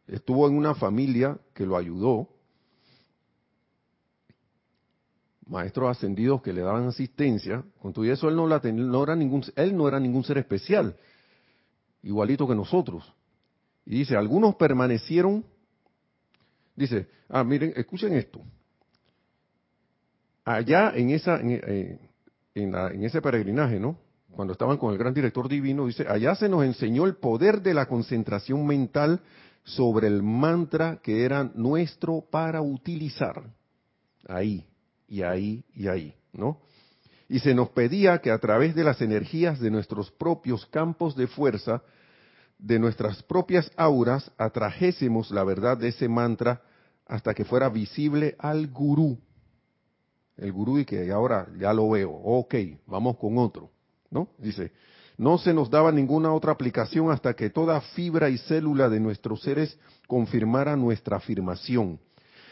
[0.08, 2.30] estuvo en una familia que lo ayudó,
[5.45, 9.43] maestros ascendidos que le daban asistencia, con todo eso él no, la no era ningún,
[9.58, 10.95] él no era ningún ser especial,
[12.02, 13.14] igualito que nosotros.
[13.86, 15.43] Y dice, algunos permanecieron,
[16.76, 18.41] dice, ah, miren, escuchen esto.
[20.43, 21.99] Allá en esa, en, eh,
[22.55, 23.97] en ese peregrinaje, ¿no?
[24.32, 27.74] Cuando estaban con el gran director divino, dice, allá se nos enseñó el poder de
[27.74, 29.19] la concentración mental
[29.63, 33.43] sobre el mantra que era nuestro para utilizar.
[34.28, 34.65] Ahí,
[35.07, 36.59] y ahí, y ahí, ¿no?
[37.28, 41.28] Y se nos pedía que a través de las energías de nuestros propios campos de
[41.28, 41.82] fuerza,
[42.62, 46.62] de nuestras propias auras, atrajésemos la verdad de ese mantra
[47.07, 49.18] hasta que fuera visible al gurú.
[50.38, 52.55] El gurú y que ahora ya lo veo, ok,
[52.86, 53.70] vamos con otro,
[54.09, 54.30] ¿no?
[54.38, 54.72] Dice,
[55.18, 59.41] no se nos daba ninguna otra aplicación hasta que toda fibra y célula de nuestros
[59.41, 61.99] seres confirmara nuestra afirmación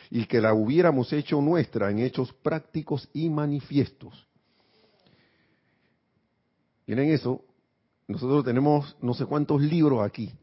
[0.09, 4.27] y que la hubiéramos hecho nuestra en hechos prácticos y manifiestos.
[6.85, 7.43] Miren eso,
[8.09, 10.33] nosotros tenemos no sé cuántos libros aquí.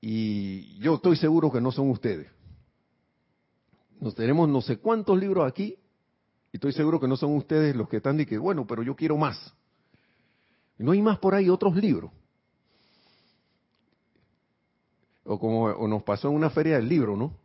[0.00, 2.26] Y yo estoy seguro que no son ustedes.
[4.00, 5.76] Nos tenemos no sé cuántos libros aquí
[6.52, 8.96] y estoy seguro que no son ustedes los que están de que, bueno, pero yo
[8.96, 9.54] quiero más.
[10.78, 12.10] No hay más por ahí otros libros.
[15.22, 17.38] O como nos pasó en una feria del libro, ¿no?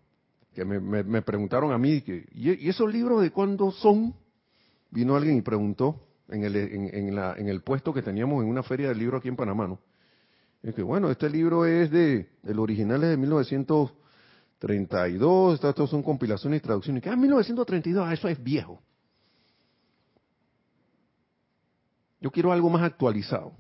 [0.55, 4.15] Que me, preguntaron a mí, que, ¿y, esos libros de cuándo son?
[4.89, 8.63] Vino alguien y preguntó en el, en, la, en el puesto que teníamos en una
[8.63, 9.79] feria del libro aquí en Panamá, ¿no?
[10.61, 16.59] Es que, bueno, este libro es de, el original es de 1932, estos son compilaciones
[16.59, 17.03] y traducciones.
[17.03, 18.81] Que, ah, 1932, ah, eso es viejo.
[22.19, 23.53] Yo quiero algo más actualizado.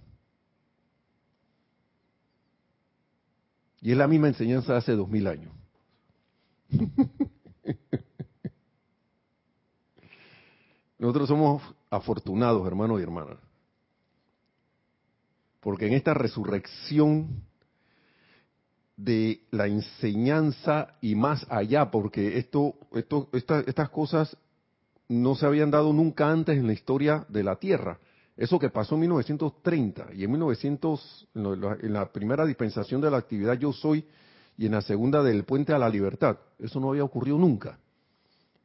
[3.79, 5.53] Y es la misma enseñanza de hace dos mil años.
[10.97, 13.37] Nosotros somos afortunados, hermanos y hermanas.
[15.59, 17.43] Porque en esta resurrección
[18.95, 24.35] de la enseñanza y más allá, porque esto, esto, estas cosas
[25.07, 27.99] no se habían dado nunca antes en la historia de la Tierra.
[28.35, 33.53] Eso que pasó en 1930 y en 1900, en la primera dispensación de la actividad
[33.57, 34.05] Yo Soy
[34.57, 37.79] y en la segunda del Puente a la Libertad, eso no había ocurrido nunca.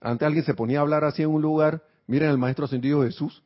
[0.00, 3.42] Antes alguien se ponía a hablar así en un lugar, miren el Maestro Ascendido Jesús,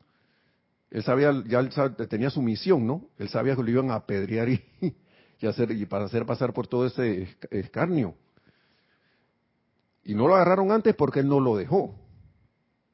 [0.91, 1.69] él sabía, ya
[2.09, 3.09] tenía su misión, ¿no?
[3.19, 4.63] Él sabía que lo iban a apedrear y,
[5.41, 8.15] y, hacer, y para hacer pasar por todo ese escarnio.
[10.05, 11.95] Y no lo agarraron antes porque él no lo dejó.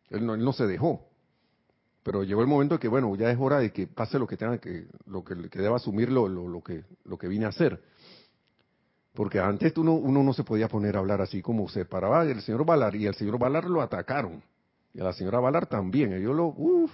[0.08, 1.06] Él no, él no se dejó.
[2.02, 4.58] Pero llegó el momento que, bueno, ya es hora de que pase lo que tenga
[4.58, 7.80] que, lo que, que deba asumir lo, lo, que, lo que vine a hacer.
[9.14, 12.40] Porque antes uno, uno no se podía poner a hablar así como se paraba el
[12.40, 14.42] señor Valar y el señor Valar lo atacaron.
[14.94, 16.12] Y a la señora Valar también.
[16.12, 16.90] Ellos lo, uff,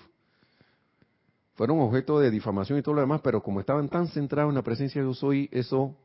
[1.54, 4.62] fueron objeto de difamación y todo lo demás, pero como estaban tan centrados en la
[4.62, 5.96] presencia de Yo Soy, eso,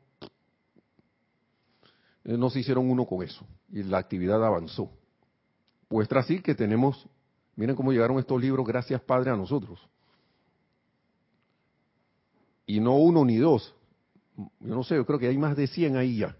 [2.24, 3.46] eh, no se hicieron uno con eso.
[3.70, 4.90] Y la actividad avanzó.
[5.88, 7.08] Muestra así que tenemos
[7.56, 9.80] Miren cómo llegaron estos libros, gracias Padre, a nosotros.
[12.66, 13.74] Y no uno ni dos.
[14.36, 16.36] Yo no sé, yo creo que hay más de 100 ahí ya.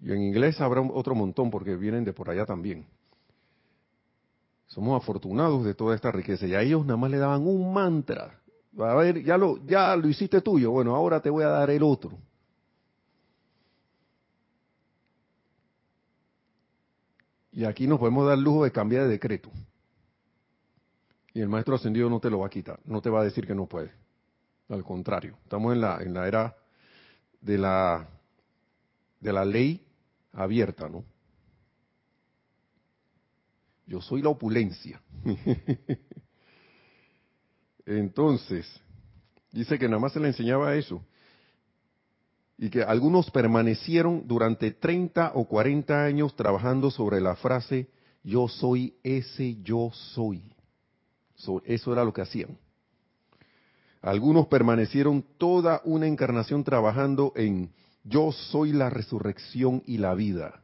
[0.00, 2.86] Y en inglés habrá otro montón porque vienen de por allá también.
[4.70, 6.46] Somos afortunados de toda esta riqueza.
[6.46, 8.40] Y a ellos nada más le daban un mantra.
[8.78, 10.70] A ver, ya lo, ya lo hiciste tuyo.
[10.70, 12.16] Bueno, ahora te voy a dar el otro.
[17.50, 19.50] Y aquí nos podemos dar lujo de cambiar de decreto.
[21.34, 23.48] Y el maestro ascendido no te lo va a quitar, no te va a decir
[23.48, 23.92] que no puede.
[24.68, 26.56] Al contrario, estamos en la, en la era
[27.40, 28.08] de la,
[29.18, 29.84] de la ley
[30.32, 31.04] abierta, ¿no?
[33.90, 35.02] Yo soy la opulencia.
[37.84, 38.64] Entonces,
[39.50, 41.04] dice que nada más se le enseñaba eso
[42.56, 47.88] y que algunos permanecieron durante 30 o 40 años trabajando sobre la frase
[48.22, 50.40] yo soy ese yo soy.
[51.64, 52.58] eso era lo que hacían.
[54.02, 57.72] Algunos permanecieron toda una encarnación trabajando en
[58.04, 60.62] yo soy la resurrección y la vida.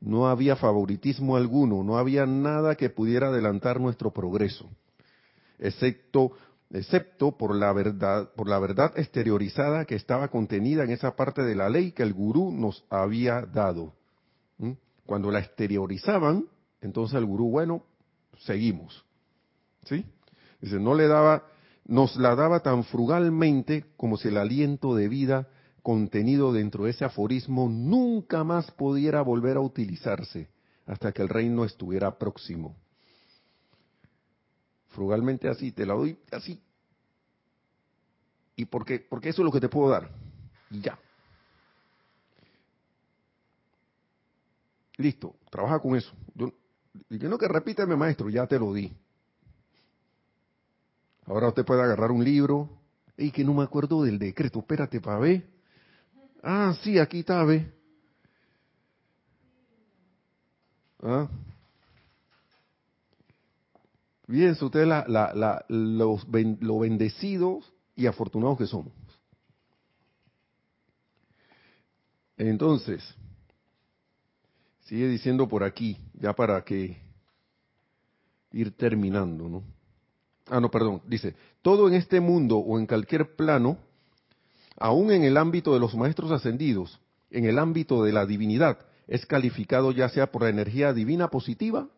[0.00, 4.68] No había favoritismo alguno, no había nada que pudiera adelantar nuestro progreso,
[5.58, 6.32] excepto
[6.70, 11.54] excepto por la verdad, por la verdad exteriorizada que estaba contenida en esa parte de
[11.54, 13.94] la ley que el gurú nos había dado.
[15.06, 16.44] Cuando la exteriorizaban,
[16.82, 17.82] entonces el gurú, bueno,
[18.40, 19.04] seguimos.
[19.84, 20.04] ¿Sí?
[20.60, 21.44] Dice, no le daba,
[21.86, 25.48] nos la daba tan frugalmente como si el aliento de vida
[25.88, 30.50] contenido dentro de ese aforismo nunca más pudiera volver a utilizarse
[30.84, 32.76] hasta que el reino estuviera próximo
[34.98, 36.60] frugalmente así, te la doy así.
[38.56, 38.98] ¿Y por qué?
[38.98, 40.10] Porque eso es lo que te puedo dar.
[40.70, 40.98] Y ya.
[44.96, 46.12] Listo, trabaja con eso.
[46.34, 46.52] Yo,
[47.08, 48.92] y que no que repíteme, maestro, ya te lo di.
[51.26, 52.68] Ahora usted puede agarrar un libro.
[53.16, 55.57] Y que no me acuerdo del decreto, espérate para ver.
[56.42, 57.72] Ah, sí, aquí está, ve.
[61.02, 61.28] ¿Ah?
[64.26, 66.26] Fíjense ustedes la, la, los
[66.60, 68.92] lo bendecidos y afortunados que somos.
[72.36, 73.02] Entonces,
[74.82, 76.98] sigue diciendo por aquí, ya para que
[78.52, 79.64] ir terminando, ¿no?
[80.46, 83.78] Ah, no, perdón, dice, todo en este mundo o en cualquier plano,
[84.78, 87.00] aún en el ámbito de los maestros ascendidos,
[87.30, 91.88] en el ámbito de la divinidad, es calificado ya sea por la energía divina positiva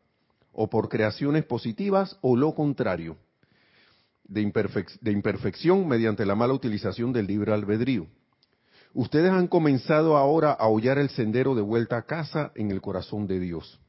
[0.52, 3.16] o por creaciones positivas o lo contrario,
[4.24, 4.42] de,
[5.10, 8.06] imperfección mediante la mala utilización del libre albedrío.
[8.94, 13.26] Ustedes han comenzado ahora a hollar el sendero de vuelta a casa en el corazón
[13.26, 13.80] de Dios.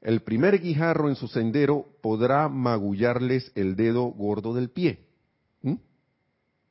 [0.00, 5.06] El primer guijarro en su sendero podrá magullarles el dedo gordo del pie.
[5.62, 5.74] ¿Mm?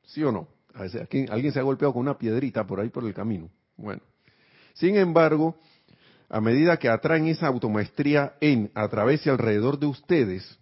[0.04, 0.55] ¿Sí o no?
[0.76, 3.50] Alguien se ha golpeado con una piedrita por ahí por el camino.
[3.76, 4.02] Bueno.
[4.74, 5.56] Sin embargo,
[6.28, 10.58] a medida que atraen esa automaestría en, a través y alrededor de ustedes,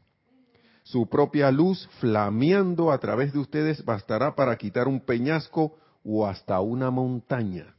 [0.85, 6.61] su propia luz flameando a través de ustedes bastará para quitar un peñasco o hasta
[6.61, 7.75] una montaña.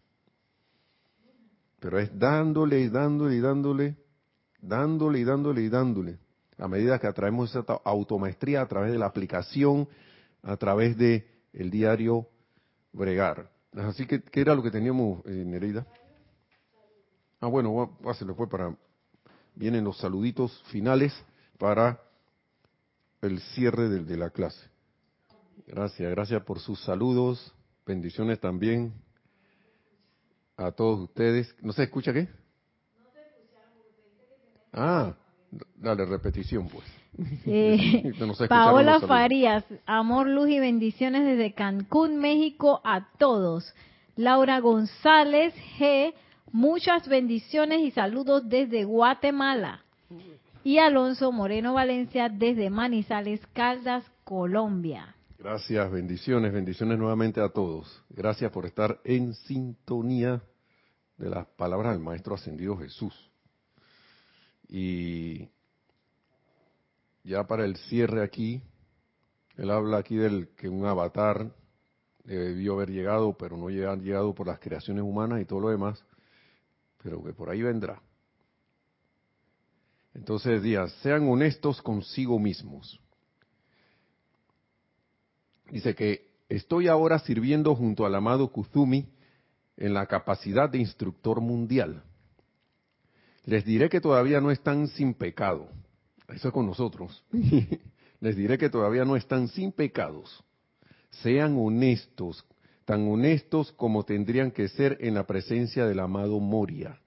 [1.79, 3.95] Pero es dándole y dándole y dándole,
[4.59, 6.17] dándole y dándole y dándole.
[6.57, 9.87] A medida que atraemos esa automaestría a través de la aplicación,
[10.41, 12.27] a través de el diario
[12.91, 13.49] bregar.
[13.73, 15.85] Así que, ¿qué era lo que teníamos, en eh, Nereida?
[17.39, 18.75] Ah, bueno, se le fue para.
[19.55, 21.13] Vienen los saluditos finales
[21.57, 22.01] para
[23.21, 24.69] el cierre de, de la clase.
[25.67, 27.53] Gracias, gracias por sus saludos.
[27.85, 28.93] Bendiciones también
[30.57, 31.53] a todos ustedes.
[31.61, 32.27] ¿No se escucha qué?
[34.73, 35.15] Ah,
[35.75, 36.85] dale repetición pues.
[37.47, 38.11] Eh,
[38.49, 43.73] Paola Farías, amor, luz y bendiciones desde Cancún, México a todos.
[44.17, 46.13] Laura González G,
[46.55, 49.83] Muchas bendiciones y saludos desde Guatemala.
[50.63, 55.17] Y Alonso Moreno Valencia desde Manizales, Caldas, Colombia.
[55.37, 58.01] Gracias, bendiciones, bendiciones nuevamente a todos.
[58.09, 60.41] Gracias por estar en sintonía
[61.17, 63.29] de las palabras del Maestro Ascendido Jesús.
[64.69, 65.49] Y
[67.25, 68.61] ya para el cierre aquí,
[69.57, 71.53] él habla aquí del que un avatar
[72.23, 76.03] debió haber llegado, pero no ha llegado por las creaciones humanas y todo lo demás
[77.05, 78.01] pero que por ahí vendrá.
[80.15, 82.99] Entonces días, sean honestos consigo mismos.
[85.69, 89.07] Dice que estoy ahora sirviendo junto al amado Kuzumi
[89.77, 92.01] en la capacidad de instructor mundial.
[93.43, 95.69] Les diré que todavía no están sin pecado.
[96.29, 97.23] Eso es con nosotros.
[98.19, 100.43] Les diré que todavía no están sin pecados.
[101.09, 102.45] Sean honestos
[102.85, 106.99] tan honestos como tendrían que ser en la presencia del amado Moria,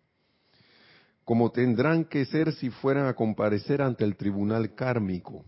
[1.25, 5.45] como tendrán que ser si fueran a comparecer ante el tribunal kármico.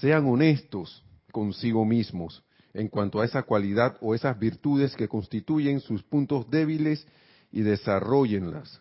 [0.00, 2.42] Sean honestos consigo mismos
[2.74, 7.06] en cuanto a esa cualidad o esas virtudes que constituyen sus puntos débiles
[7.52, 8.80] y desarrollenlas.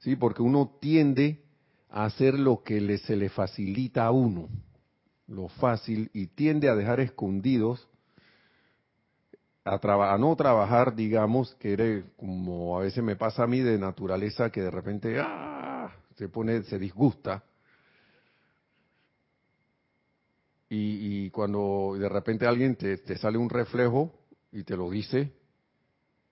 [0.00, 0.16] ¿Sí?
[0.16, 1.40] Porque uno tiende
[1.92, 4.48] hacer lo que se le facilita a uno,
[5.26, 7.88] lo fácil, y tiende a dejar escondidos
[9.64, 14.50] a, no trabajar, digamos, que eres, como a veces me pasa a mí de naturaleza,
[14.50, 15.92] que de repente ¡ah!
[16.16, 17.44] se pone, se disgusta.
[20.74, 24.10] Y, cuando de repente alguien te, sale un reflejo
[24.50, 25.30] y te lo dice,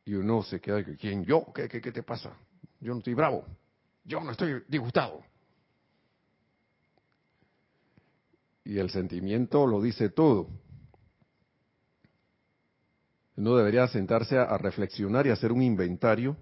[0.06, 1.44] y uno se queda, ¿quién yo?
[1.54, 2.32] ¿Qué, qué, qué te pasa?
[2.80, 3.44] Yo no estoy bravo.
[4.02, 5.22] yo no estoy disgustado.
[8.70, 10.46] Y el sentimiento lo dice todo.
[13.36, 16.36] Uno debería sentarse a, reflexionar y hacer un inventario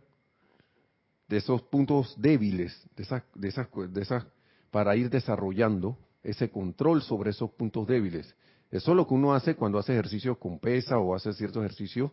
[1.27, 4.27] de esos puntos débiles, de esas, de esas, de esas,
[4.71, 8.37] para ir desarrollando ese control sobre esos puntos débiles.
[8.71, 12.11] Eso es lo que uno hace cuando hace ejercicios con pesa o hace ciertos ejercicios,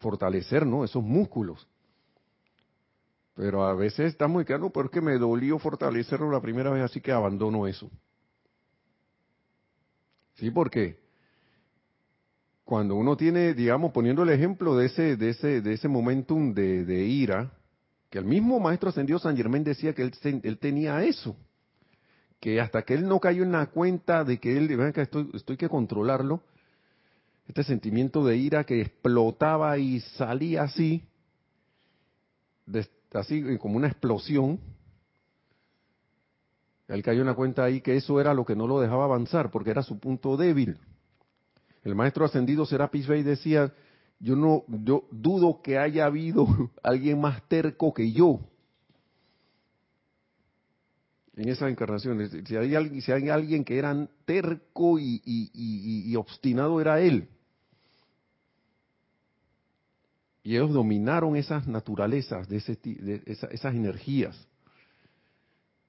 [0.00, 0.84] fortalecer, ¿no?
[0.84, 1.66] Esos músculos.
[3.34, 7.10] Pero a veces está muy claro, porque me dolió fortalecerlo la primera vez, así que
[7.10, 7.90] abandono eso.
[10.36, 10.98] Sí, porque
[12.64, 17.04] cuando uno tiene, digamos, poniendo el ejemplo de ese, de ese, de ese momentum de,
[17.04, 17.52] ira,
[18.10, 21.36] que el mismo maestro ascendido San Germán decía que él, tenía eso
[22.40, 25.56] que hasta que él no cayó en la cuenta de que él, que estoy, estoy
[25.56, 26.42] que controlarlo,
[27.48, 31.02] este sentimiento de ira que explotaba y salía así,
[33.12, 34.60] así como una explosión,
[36.88, 39.50] él cayó en la cuenta ahí que eso era lo que no lo dejaba avanzar,
[39.50, 40.78] porque era su punto débil.
[41.82, 43.72] El maestro ascendido Serapis Bey decía,
[44.18, 46.46] yo no, yo dudo que haya habido
[46.82, 48.40] alguien más terco que yo
[51.36, 52.30] en esas encarnaciones.
[52.46, 57.28] Si hay alguien, si hay alguien que era terco y, obstinado, era él.
[60.42, 64.48] Y ellos dominaron esas naturalezas, de, ese, de esas energías,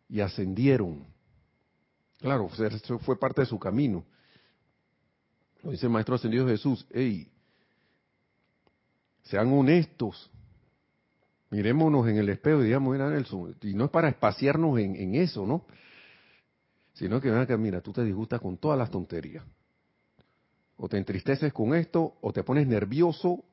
[0.09, 1.05] y ascendieron.
[2.19, 4.05] Claro, eso fue parte de su camino.
[5.63, 7.31] Lo dice el Maestro Ascendido Jesús, hey,
[9.23, 10.31] sean honestos,
[11.49, 15.45] Mirémonos en el espejo y digamos, mira Nelson, y no es para espaciarnos en, eso,
[15.45, 15.65] ¿no?
[16.93, 19.45] Sino que, que, mira, tú te disgustas con todas las tonterías.
[20.75, 23.45] O te entristeces con esto, o te pones nervioso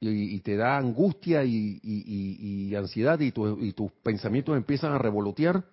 [0.00, 5.64] y, te da angustia y, ansiedad y, y tus pensamientos empiezan a revolotear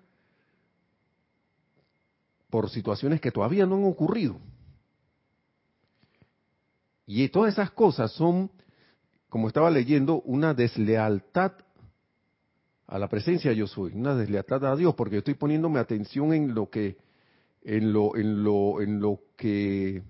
[2.49, 4.37] por situaciones que todavía no han ocurrido.
[7.05, 8.49] Y todas esas cosas son
[9.35, 11.51] como estaba leyendo, una deslealtad
[12.87, 16.69] a la presencia yo soy, una deslealtad a Dios, porque estoy poniéndome atención en lo
[16.69, 16.95] que,
[17.61, 20.03] en lo, en lo, en lo que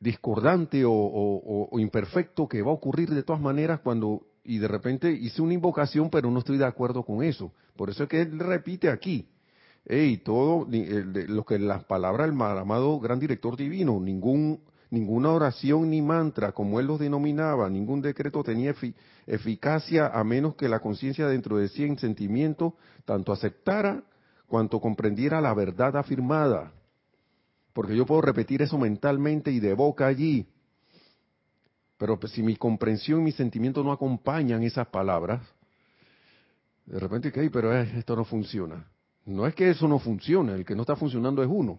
[0.00, 5.42] discordante o, imperfecto que va a ocurrir de todas maneras cuando y de repente hice
[5.42, 7.52] una invocación, pero no estoy de acuerdo con eso.
[7.76, 9.28] Por eso es que él repite aquí,
[9.84, 16.02] hey, todo lo que las palabras del amado gran director divino, ningún ninguna oración ni
[16.02, 18.74] mantra, como él los denominaba, ningún decreto tenía
[19.26, 22.74] eficacia a menos que la conciencia dentro de sí en sentimiento
[23.04, 24.02] tanto aceptara
[24.48, 26.72] cuanto comprendiera la verdad afirmada.
[27.72, 30.46] Porque yo puedo repetir eso mentalmente y de boca allí.
[31.96, 35.42] Pero pues, si mi comprensión y mi sentimiento no acompañan esas palabras,
[36.86, 37.48] de repente, ¿qué?
[37.50, 38.90] Pero eh, esto no funciona.
[39.26, 41.78] No es que eso no funcione, el que no está funcionando es uno.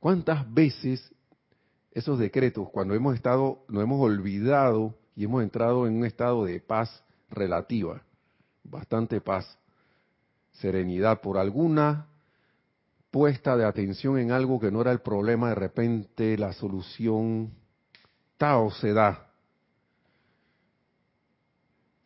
[0.00, 1.12] ¿Cuántas veces
[1.92, 6.60] esos decretos, cuando hemos estado, nos hemos olvidado y hemos entrado en un estado de
[6.60, 8.02] paz relativa,
[8.62, 9.58] bastante paz,
[10.60, 12.06] serenidad, por alguna
[13.10, 17.50] puesta de atención en algo que no era el problema, de repente la solución
[18.36, 19.30] Tao se da.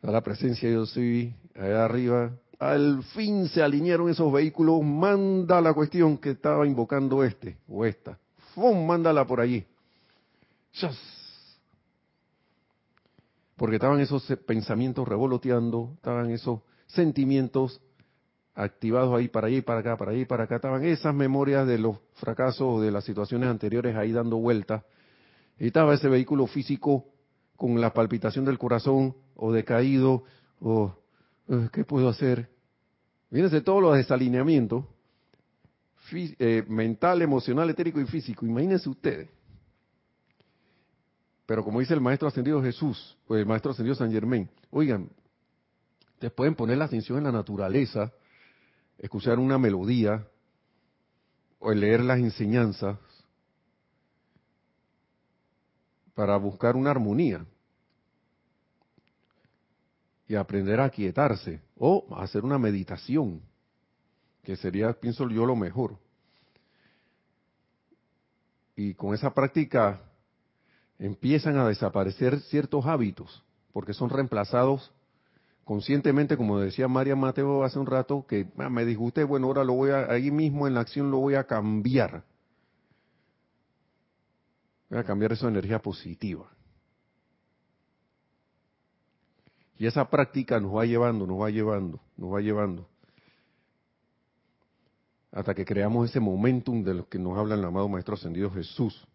[0.03, 5.73] A la presencia yo soy allá arriba, al fin se alinearon esos vehículos, manda la
[5.73, 8.17] cuestión que estaba invocando este o esta.
[8.53, 8.85] ¡Fum!
[8.85, 9.65] Mándala por allí.
[13.57, 17.81] Porque estaban esos pensamientos revoloteando, estaban esos sentimientos
[18.55, 21.67] activados ahí para allá y para acá, para allá y para acá, estaban esas memorias
[21.67, 24.83] de los fracasos de las situaciones anteriores ahí dando vueltas.
[25.59, 27.05] Y estaba ese vehículo físico
[27.55, 30.23] con la palpitación del corazón o decaído
[30.59, 30.95] o
[31.47, 32.49] eh, ¿qué puedo hacer?
[33.29, 34.85] Fíjense todos los desalineamientos
[36.13, 38.45] eh, mental, emocional, etérico y físico.
[38.45, 39.29] Imagínense ustedes.
[41.45, 45.09] Pero como dice el maestro ascendido Jesús, o el maestro ascendido San Germán, oigan,
[46.13, 48.11] ustedes pueden poner la atención en la naturaleza,
[49.01, 50.27] escuchar una melodía,
[51.59, 52.97] o leer las enseñanzas,
[56.13, 57.45] para buscar una armonía
[60.27, 63.41] y aprender a quietarse o hacer una meditación,
[64.43, 65.97] que sería, pienso yo, lo mejor.
[68.75, 70.01] Y con esa práctica
[70.99, 73.43] empiezan a desaparecer ciertos hábitos,
[73.73, 74.91] porque son reemplazados
[75.71, 79.71] conscientemente, como decía María Mateo hace un rato, que ah, me disgusté, bueno, ahora lo
[79.71, 82.25] voy a, ahí mismo en la acción lo voy a cambiar.
[84.89, 86.51] Voy a cambiar esa energía positiva.
[89.77, 92.89] Y esa práctica nos va llevando, nos va llevando, nos va llevando.
[95.31, 99.07] Hasta que creamos ese momentum de lo que nos habla el amado Maestro Ascendido Jesús.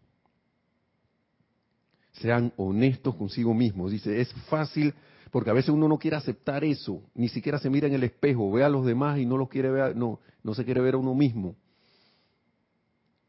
[2.13, 3.91] Sean honestos consigo mismos.
[3.91, 4.95] Dice, es fácil,
[5.31, 8.51] porque a veces uno no quiere aceptar eso, ni siquiera se mira en el espejo,
[8.51, 10.97] ve a los demás y no los quiere ver, no, no se quiere ver a
[10.97, 11.55] uno mismo.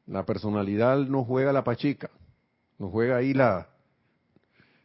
[0.07, 2.11] La personalidad no juega la pacheca,
[2.78, 3.68] nos juega ahí la,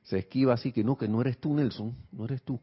[0.03, 2.59] se esquiva así que no, que no eres tú, Nelson, no eres tú.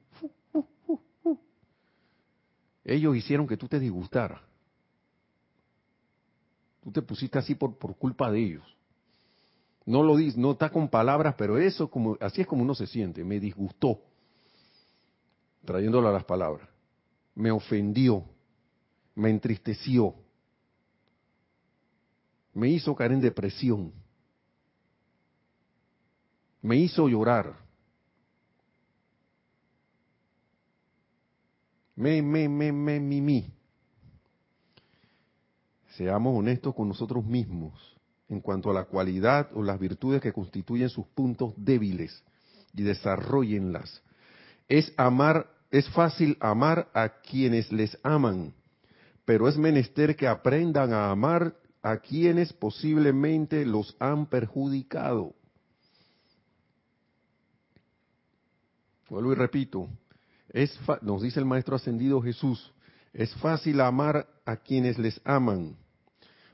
[2.84, 4.40] Ellos hicieron que tú te disgustaras.
[6.82, 8.76] Tú te pusiste así por, por culpa de ellos.
[9.86, 12.86] No lo dice, no está con palabras, pero eso como así es como uno se
[12.86, 13.24] siente.
[13.24, 14.00] Me disgustó,
[15.64, 16.68] trayéndolo a las palabras.
[17.34, 18.24] Me ofendió,
[19.14, 20.14] me entristeció,
[22.54, 23.92] me hizo caer en depresión
[26.62, 27.56] me hizo llorar.
[31.96, 33.52] Me, me, me, me, mi, mi.
[35.96, 37.74] Seamos honestos con nosotros mismos
[38.28, 42.22] en cuanto a la cualidad o las virtudes que constituyen sus puntos débiles
[42.72, 44.02] y desarrollenlas.
[44.70, 48.54] Es amar, es fácil amar a quienes les aman,
[49.24, 55.34] pero es menester que aprendan a amar a quienes posiblemente los han perjudicado.
[59.08, 59.88] Vuelvo y repito,
[60.50, 62.72] es nos dice el Maestro Ascendido Jesús,
[63.12, 65.74] es fácil amar a quienes les aman,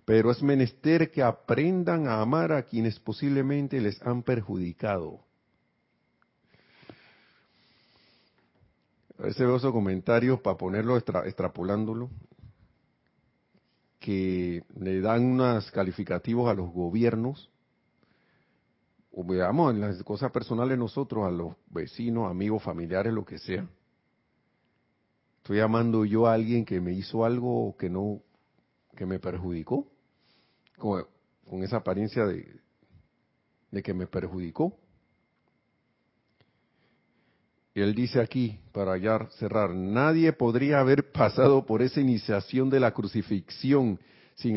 [0.07, 5.26] pero es menester que aprendan a amar a quienes posiblemente les han perjudicado.
[9.19, 12.11] A veces veo esos comentarios para ponerlo extrapolándolo,
[13.99, 17.51] que le dan unos calificativos a los gobiernos
[19.19, 23.67] o veamos en las cosas personales nosotros, a los vecinos, amigos, familiares, lo que sea.
[25.39, 28.21] Estoy amando yo a alguien que me hizo algo que no,
[28.95, 29.91] que me perjudicó,
[30.77, 31.07] con,
[31.63, 32.61] esa apariencia de,
[33.71, 34.77] de que me perjudicó.
[37.83, 42.93] Él dice aquí, para ya cerrar, nadie podría haber pasado por esa iniciación de la
[42.93, 44.01] crucifixión
[44.35, 44.57] sin,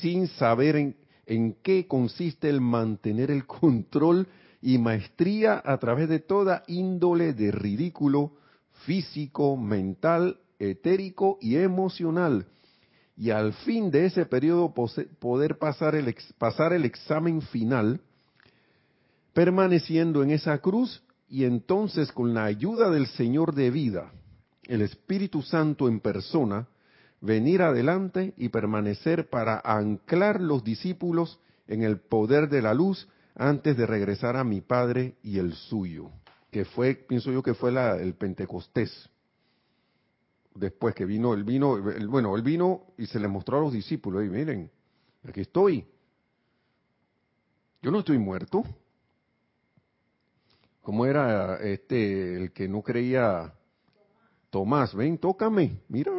[0.00, 0.96] sin saber en,
[1.26, 4.26] en qué consiste el mantener el control
[4.62, 8.32] y maestría a través de toda índole de ridículo
[8.86, 12.46] físico, mental, etérico y emocional.
[13.18, 18.00] Y al fin de ese periodo poder pasar el, pasar el examen final,
[19.34, 24.12] permaneciendo en esa cruz y entonces con la ayuda del Señor de vida,
[24.64, 26.68] el Espíritu Santo en persona,
[27.20, 33.76] venir adelante y permanecer para anclar los discípulos en el poder de la luz antes
[33.76, 36.10] de regresar a mi Padre y el suyo,
[36.50, 37.70] que fue, pienso yo que fue
[38.00, 39.10] el Pentecostés.
[40.54, 41.76] Después que vino, el vino,
[42.08, 44.70] bueno, él vino y se le mostró a los discípulos, y miren,
[45.28, 45.86] aquí estoy.
[47.82, 48.64] Yo no estoy muerto.
[50.86, 53.52] ¿Cómo era este el que no creía
[54.50, 54.94] Tomás?
[54.94, 56.12] Ven, tócame, mira,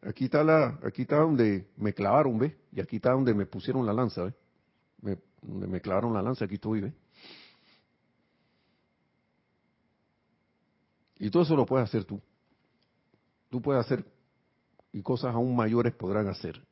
[0.00, 2.56] Aquí está la, aquí está donde me clavaron, ¿ve?
[2.70, 4.34] Y aquí está donde me pusieron la lanza, ¿ve?
[5.00, 6.92] Me, donde me clavaron la lanza, aquí estoy, ¿ve?
[11.18, 12.22] Y todo eso lo puedes hacer tú.
[13.50, 14.04] Tú puedes hacer
[14.92, 16.64] y cosas aún mayores podrán hacer.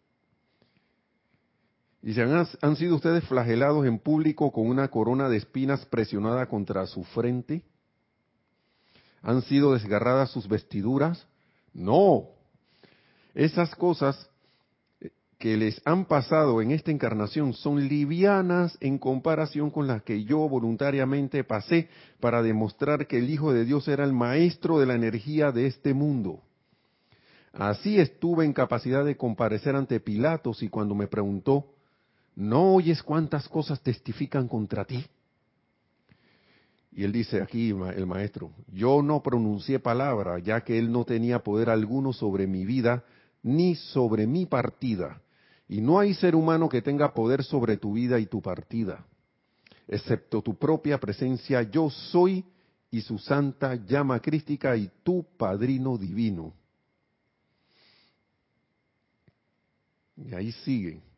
[2.03, 6.87] Y han, han sido ustedes flagelados en público con una corona de espinas presionada contra
[6.87, 7.63] su frente.
[9.23, 11.27] ¿Han sido desgarradas sus vestiduras?
[11.75, 12.31] No,
[13.35, 14.29] esas cosas
[15.39, 20.49] que les han pasado en esta encarnación son livianas en comparación con las que yo
[20.49, 21.89] voluntariamente pasé
[22.21, 25.95] para demostrar que el Hijo de Dios era el maestro de la energía de este
[25.95, 26.43] mundo.
[27.53, 31.73] Así estuve en capacidad de comparecer ante Pilatos y cuando me preguntó,
[32.41, 35.05] ¿no oyes cuántas cosas testifican contra ti?
[36.91, 41.41] Y él dice aquí, el maestro, yo no pronuncié palabra, ya que él no tenía
[41.41, 43.05] poder alguno sobre mi vida,
[43.43, 45.21] ni sobre mi partida.
[45.69, 49.05] Y no hay ser humano que tenga poder sobre tu vida y tu partida,
[49.87, 52.45] excepto tu propia presencia, yo soy
[52.91, 56.55] y su santa llama crística y tu padrino divino.
[60.17, 61.10] Y ahí siguen.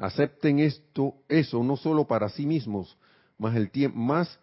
[0.00, 2.96] Acepten esto, eso no solo para sí mismos,
[3.36, 4.40] más el más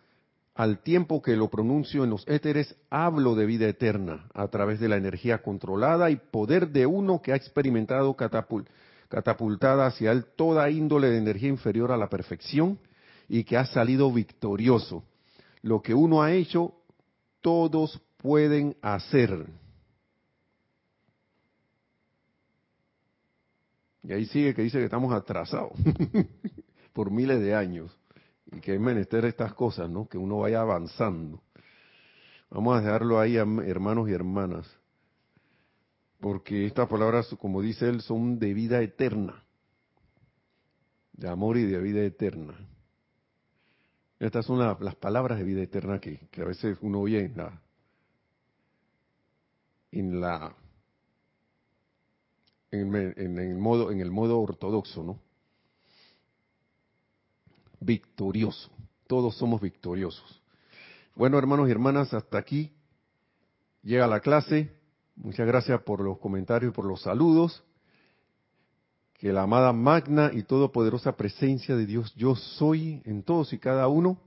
[0.54, 4.88] al tiempo que lo pronuncio en los éteres, hablo de vida eterna a través de
[4.88, 11.10] la energía controlada y poder de uno que ha experimentado catapultada hacia él toda índole
[11.10, 12.78] de energía inferior a la perfección
[13.28, 15.04] y que ha salido victorioso.
[15.64, 16.74] lo que uno ha hecho,
[17.42, 19.48] todos pueden hacer.
[24.08, 25.74] Y ahí sigue que dice que estamos atrasados
[26.94, 27.92] por miles de años
[28.46, 30.08] y que es menester estas cosas, ¿no?
[30.08, 31.44] Que uno vaya avanzando.
[32.50, 34.66] Vamos a dejarlo ahí, hermanos y hermanas,
[36.22, 39.44] porque estas palabras, como dice él, son de vida eterna,
[41.12, 42.56] de amor y de vida eterna.
[44.20, 47.30] Estas son las palabras de vida eterna que, a veces uno oye
[49.92, 50.56] en la
[52.82, 55.20] en, el modo en el modo ortodoxo, ¿no?
[57.80, 58.70] Victorioso.
[59.08, 60.42] Todos somos victoriosos.
[61.16, 62.72] Bueno, hermanos y hermanas, hasta aquí
[63.82, 64.72] llega la clase.
[65.16, 67.64] Muchas gracias por los comentarios y por los saludos.
[69.14, 73.88] Que la amada magna y todopoderosa presencia de Dios, yo soy en todos y cada
[73.88, 74.22] uno,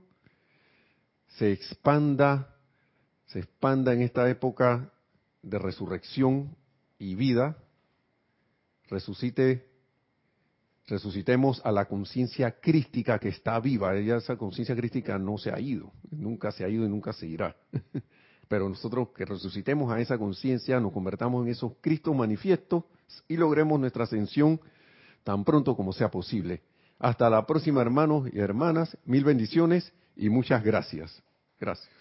[1.37, 2.55] se expanda,
[3.27, 4.91] se expanda en esta época
[5.41, 6.55] de resurrección
[6.99, 7.57] y vida,
[8.91, 9.65] resucite,
[10.87, 13.95] resucitemos a la conciencia crística que está viva.
[13.95, 17.25] Ella, esa conciencia crística no se ha ido, nunca se ha ido y nunca se
[17.25, 17.55] irá.
[18.47, 22.83] Pero nosotros que resucitemos a esa conciencia, nos convertamos en esos Cristos manifiestos
[23.27, 24.59] y logremos nuestra ascensión
[25.23, 26.61] tan pronto como sea posible.
[26.99, 28.97] Hasta la próxima, hermanos y hermanas.
[29.05, 31.23] Mil bendiciones y muchas gracias.
[31.59, 32.00] Gracias.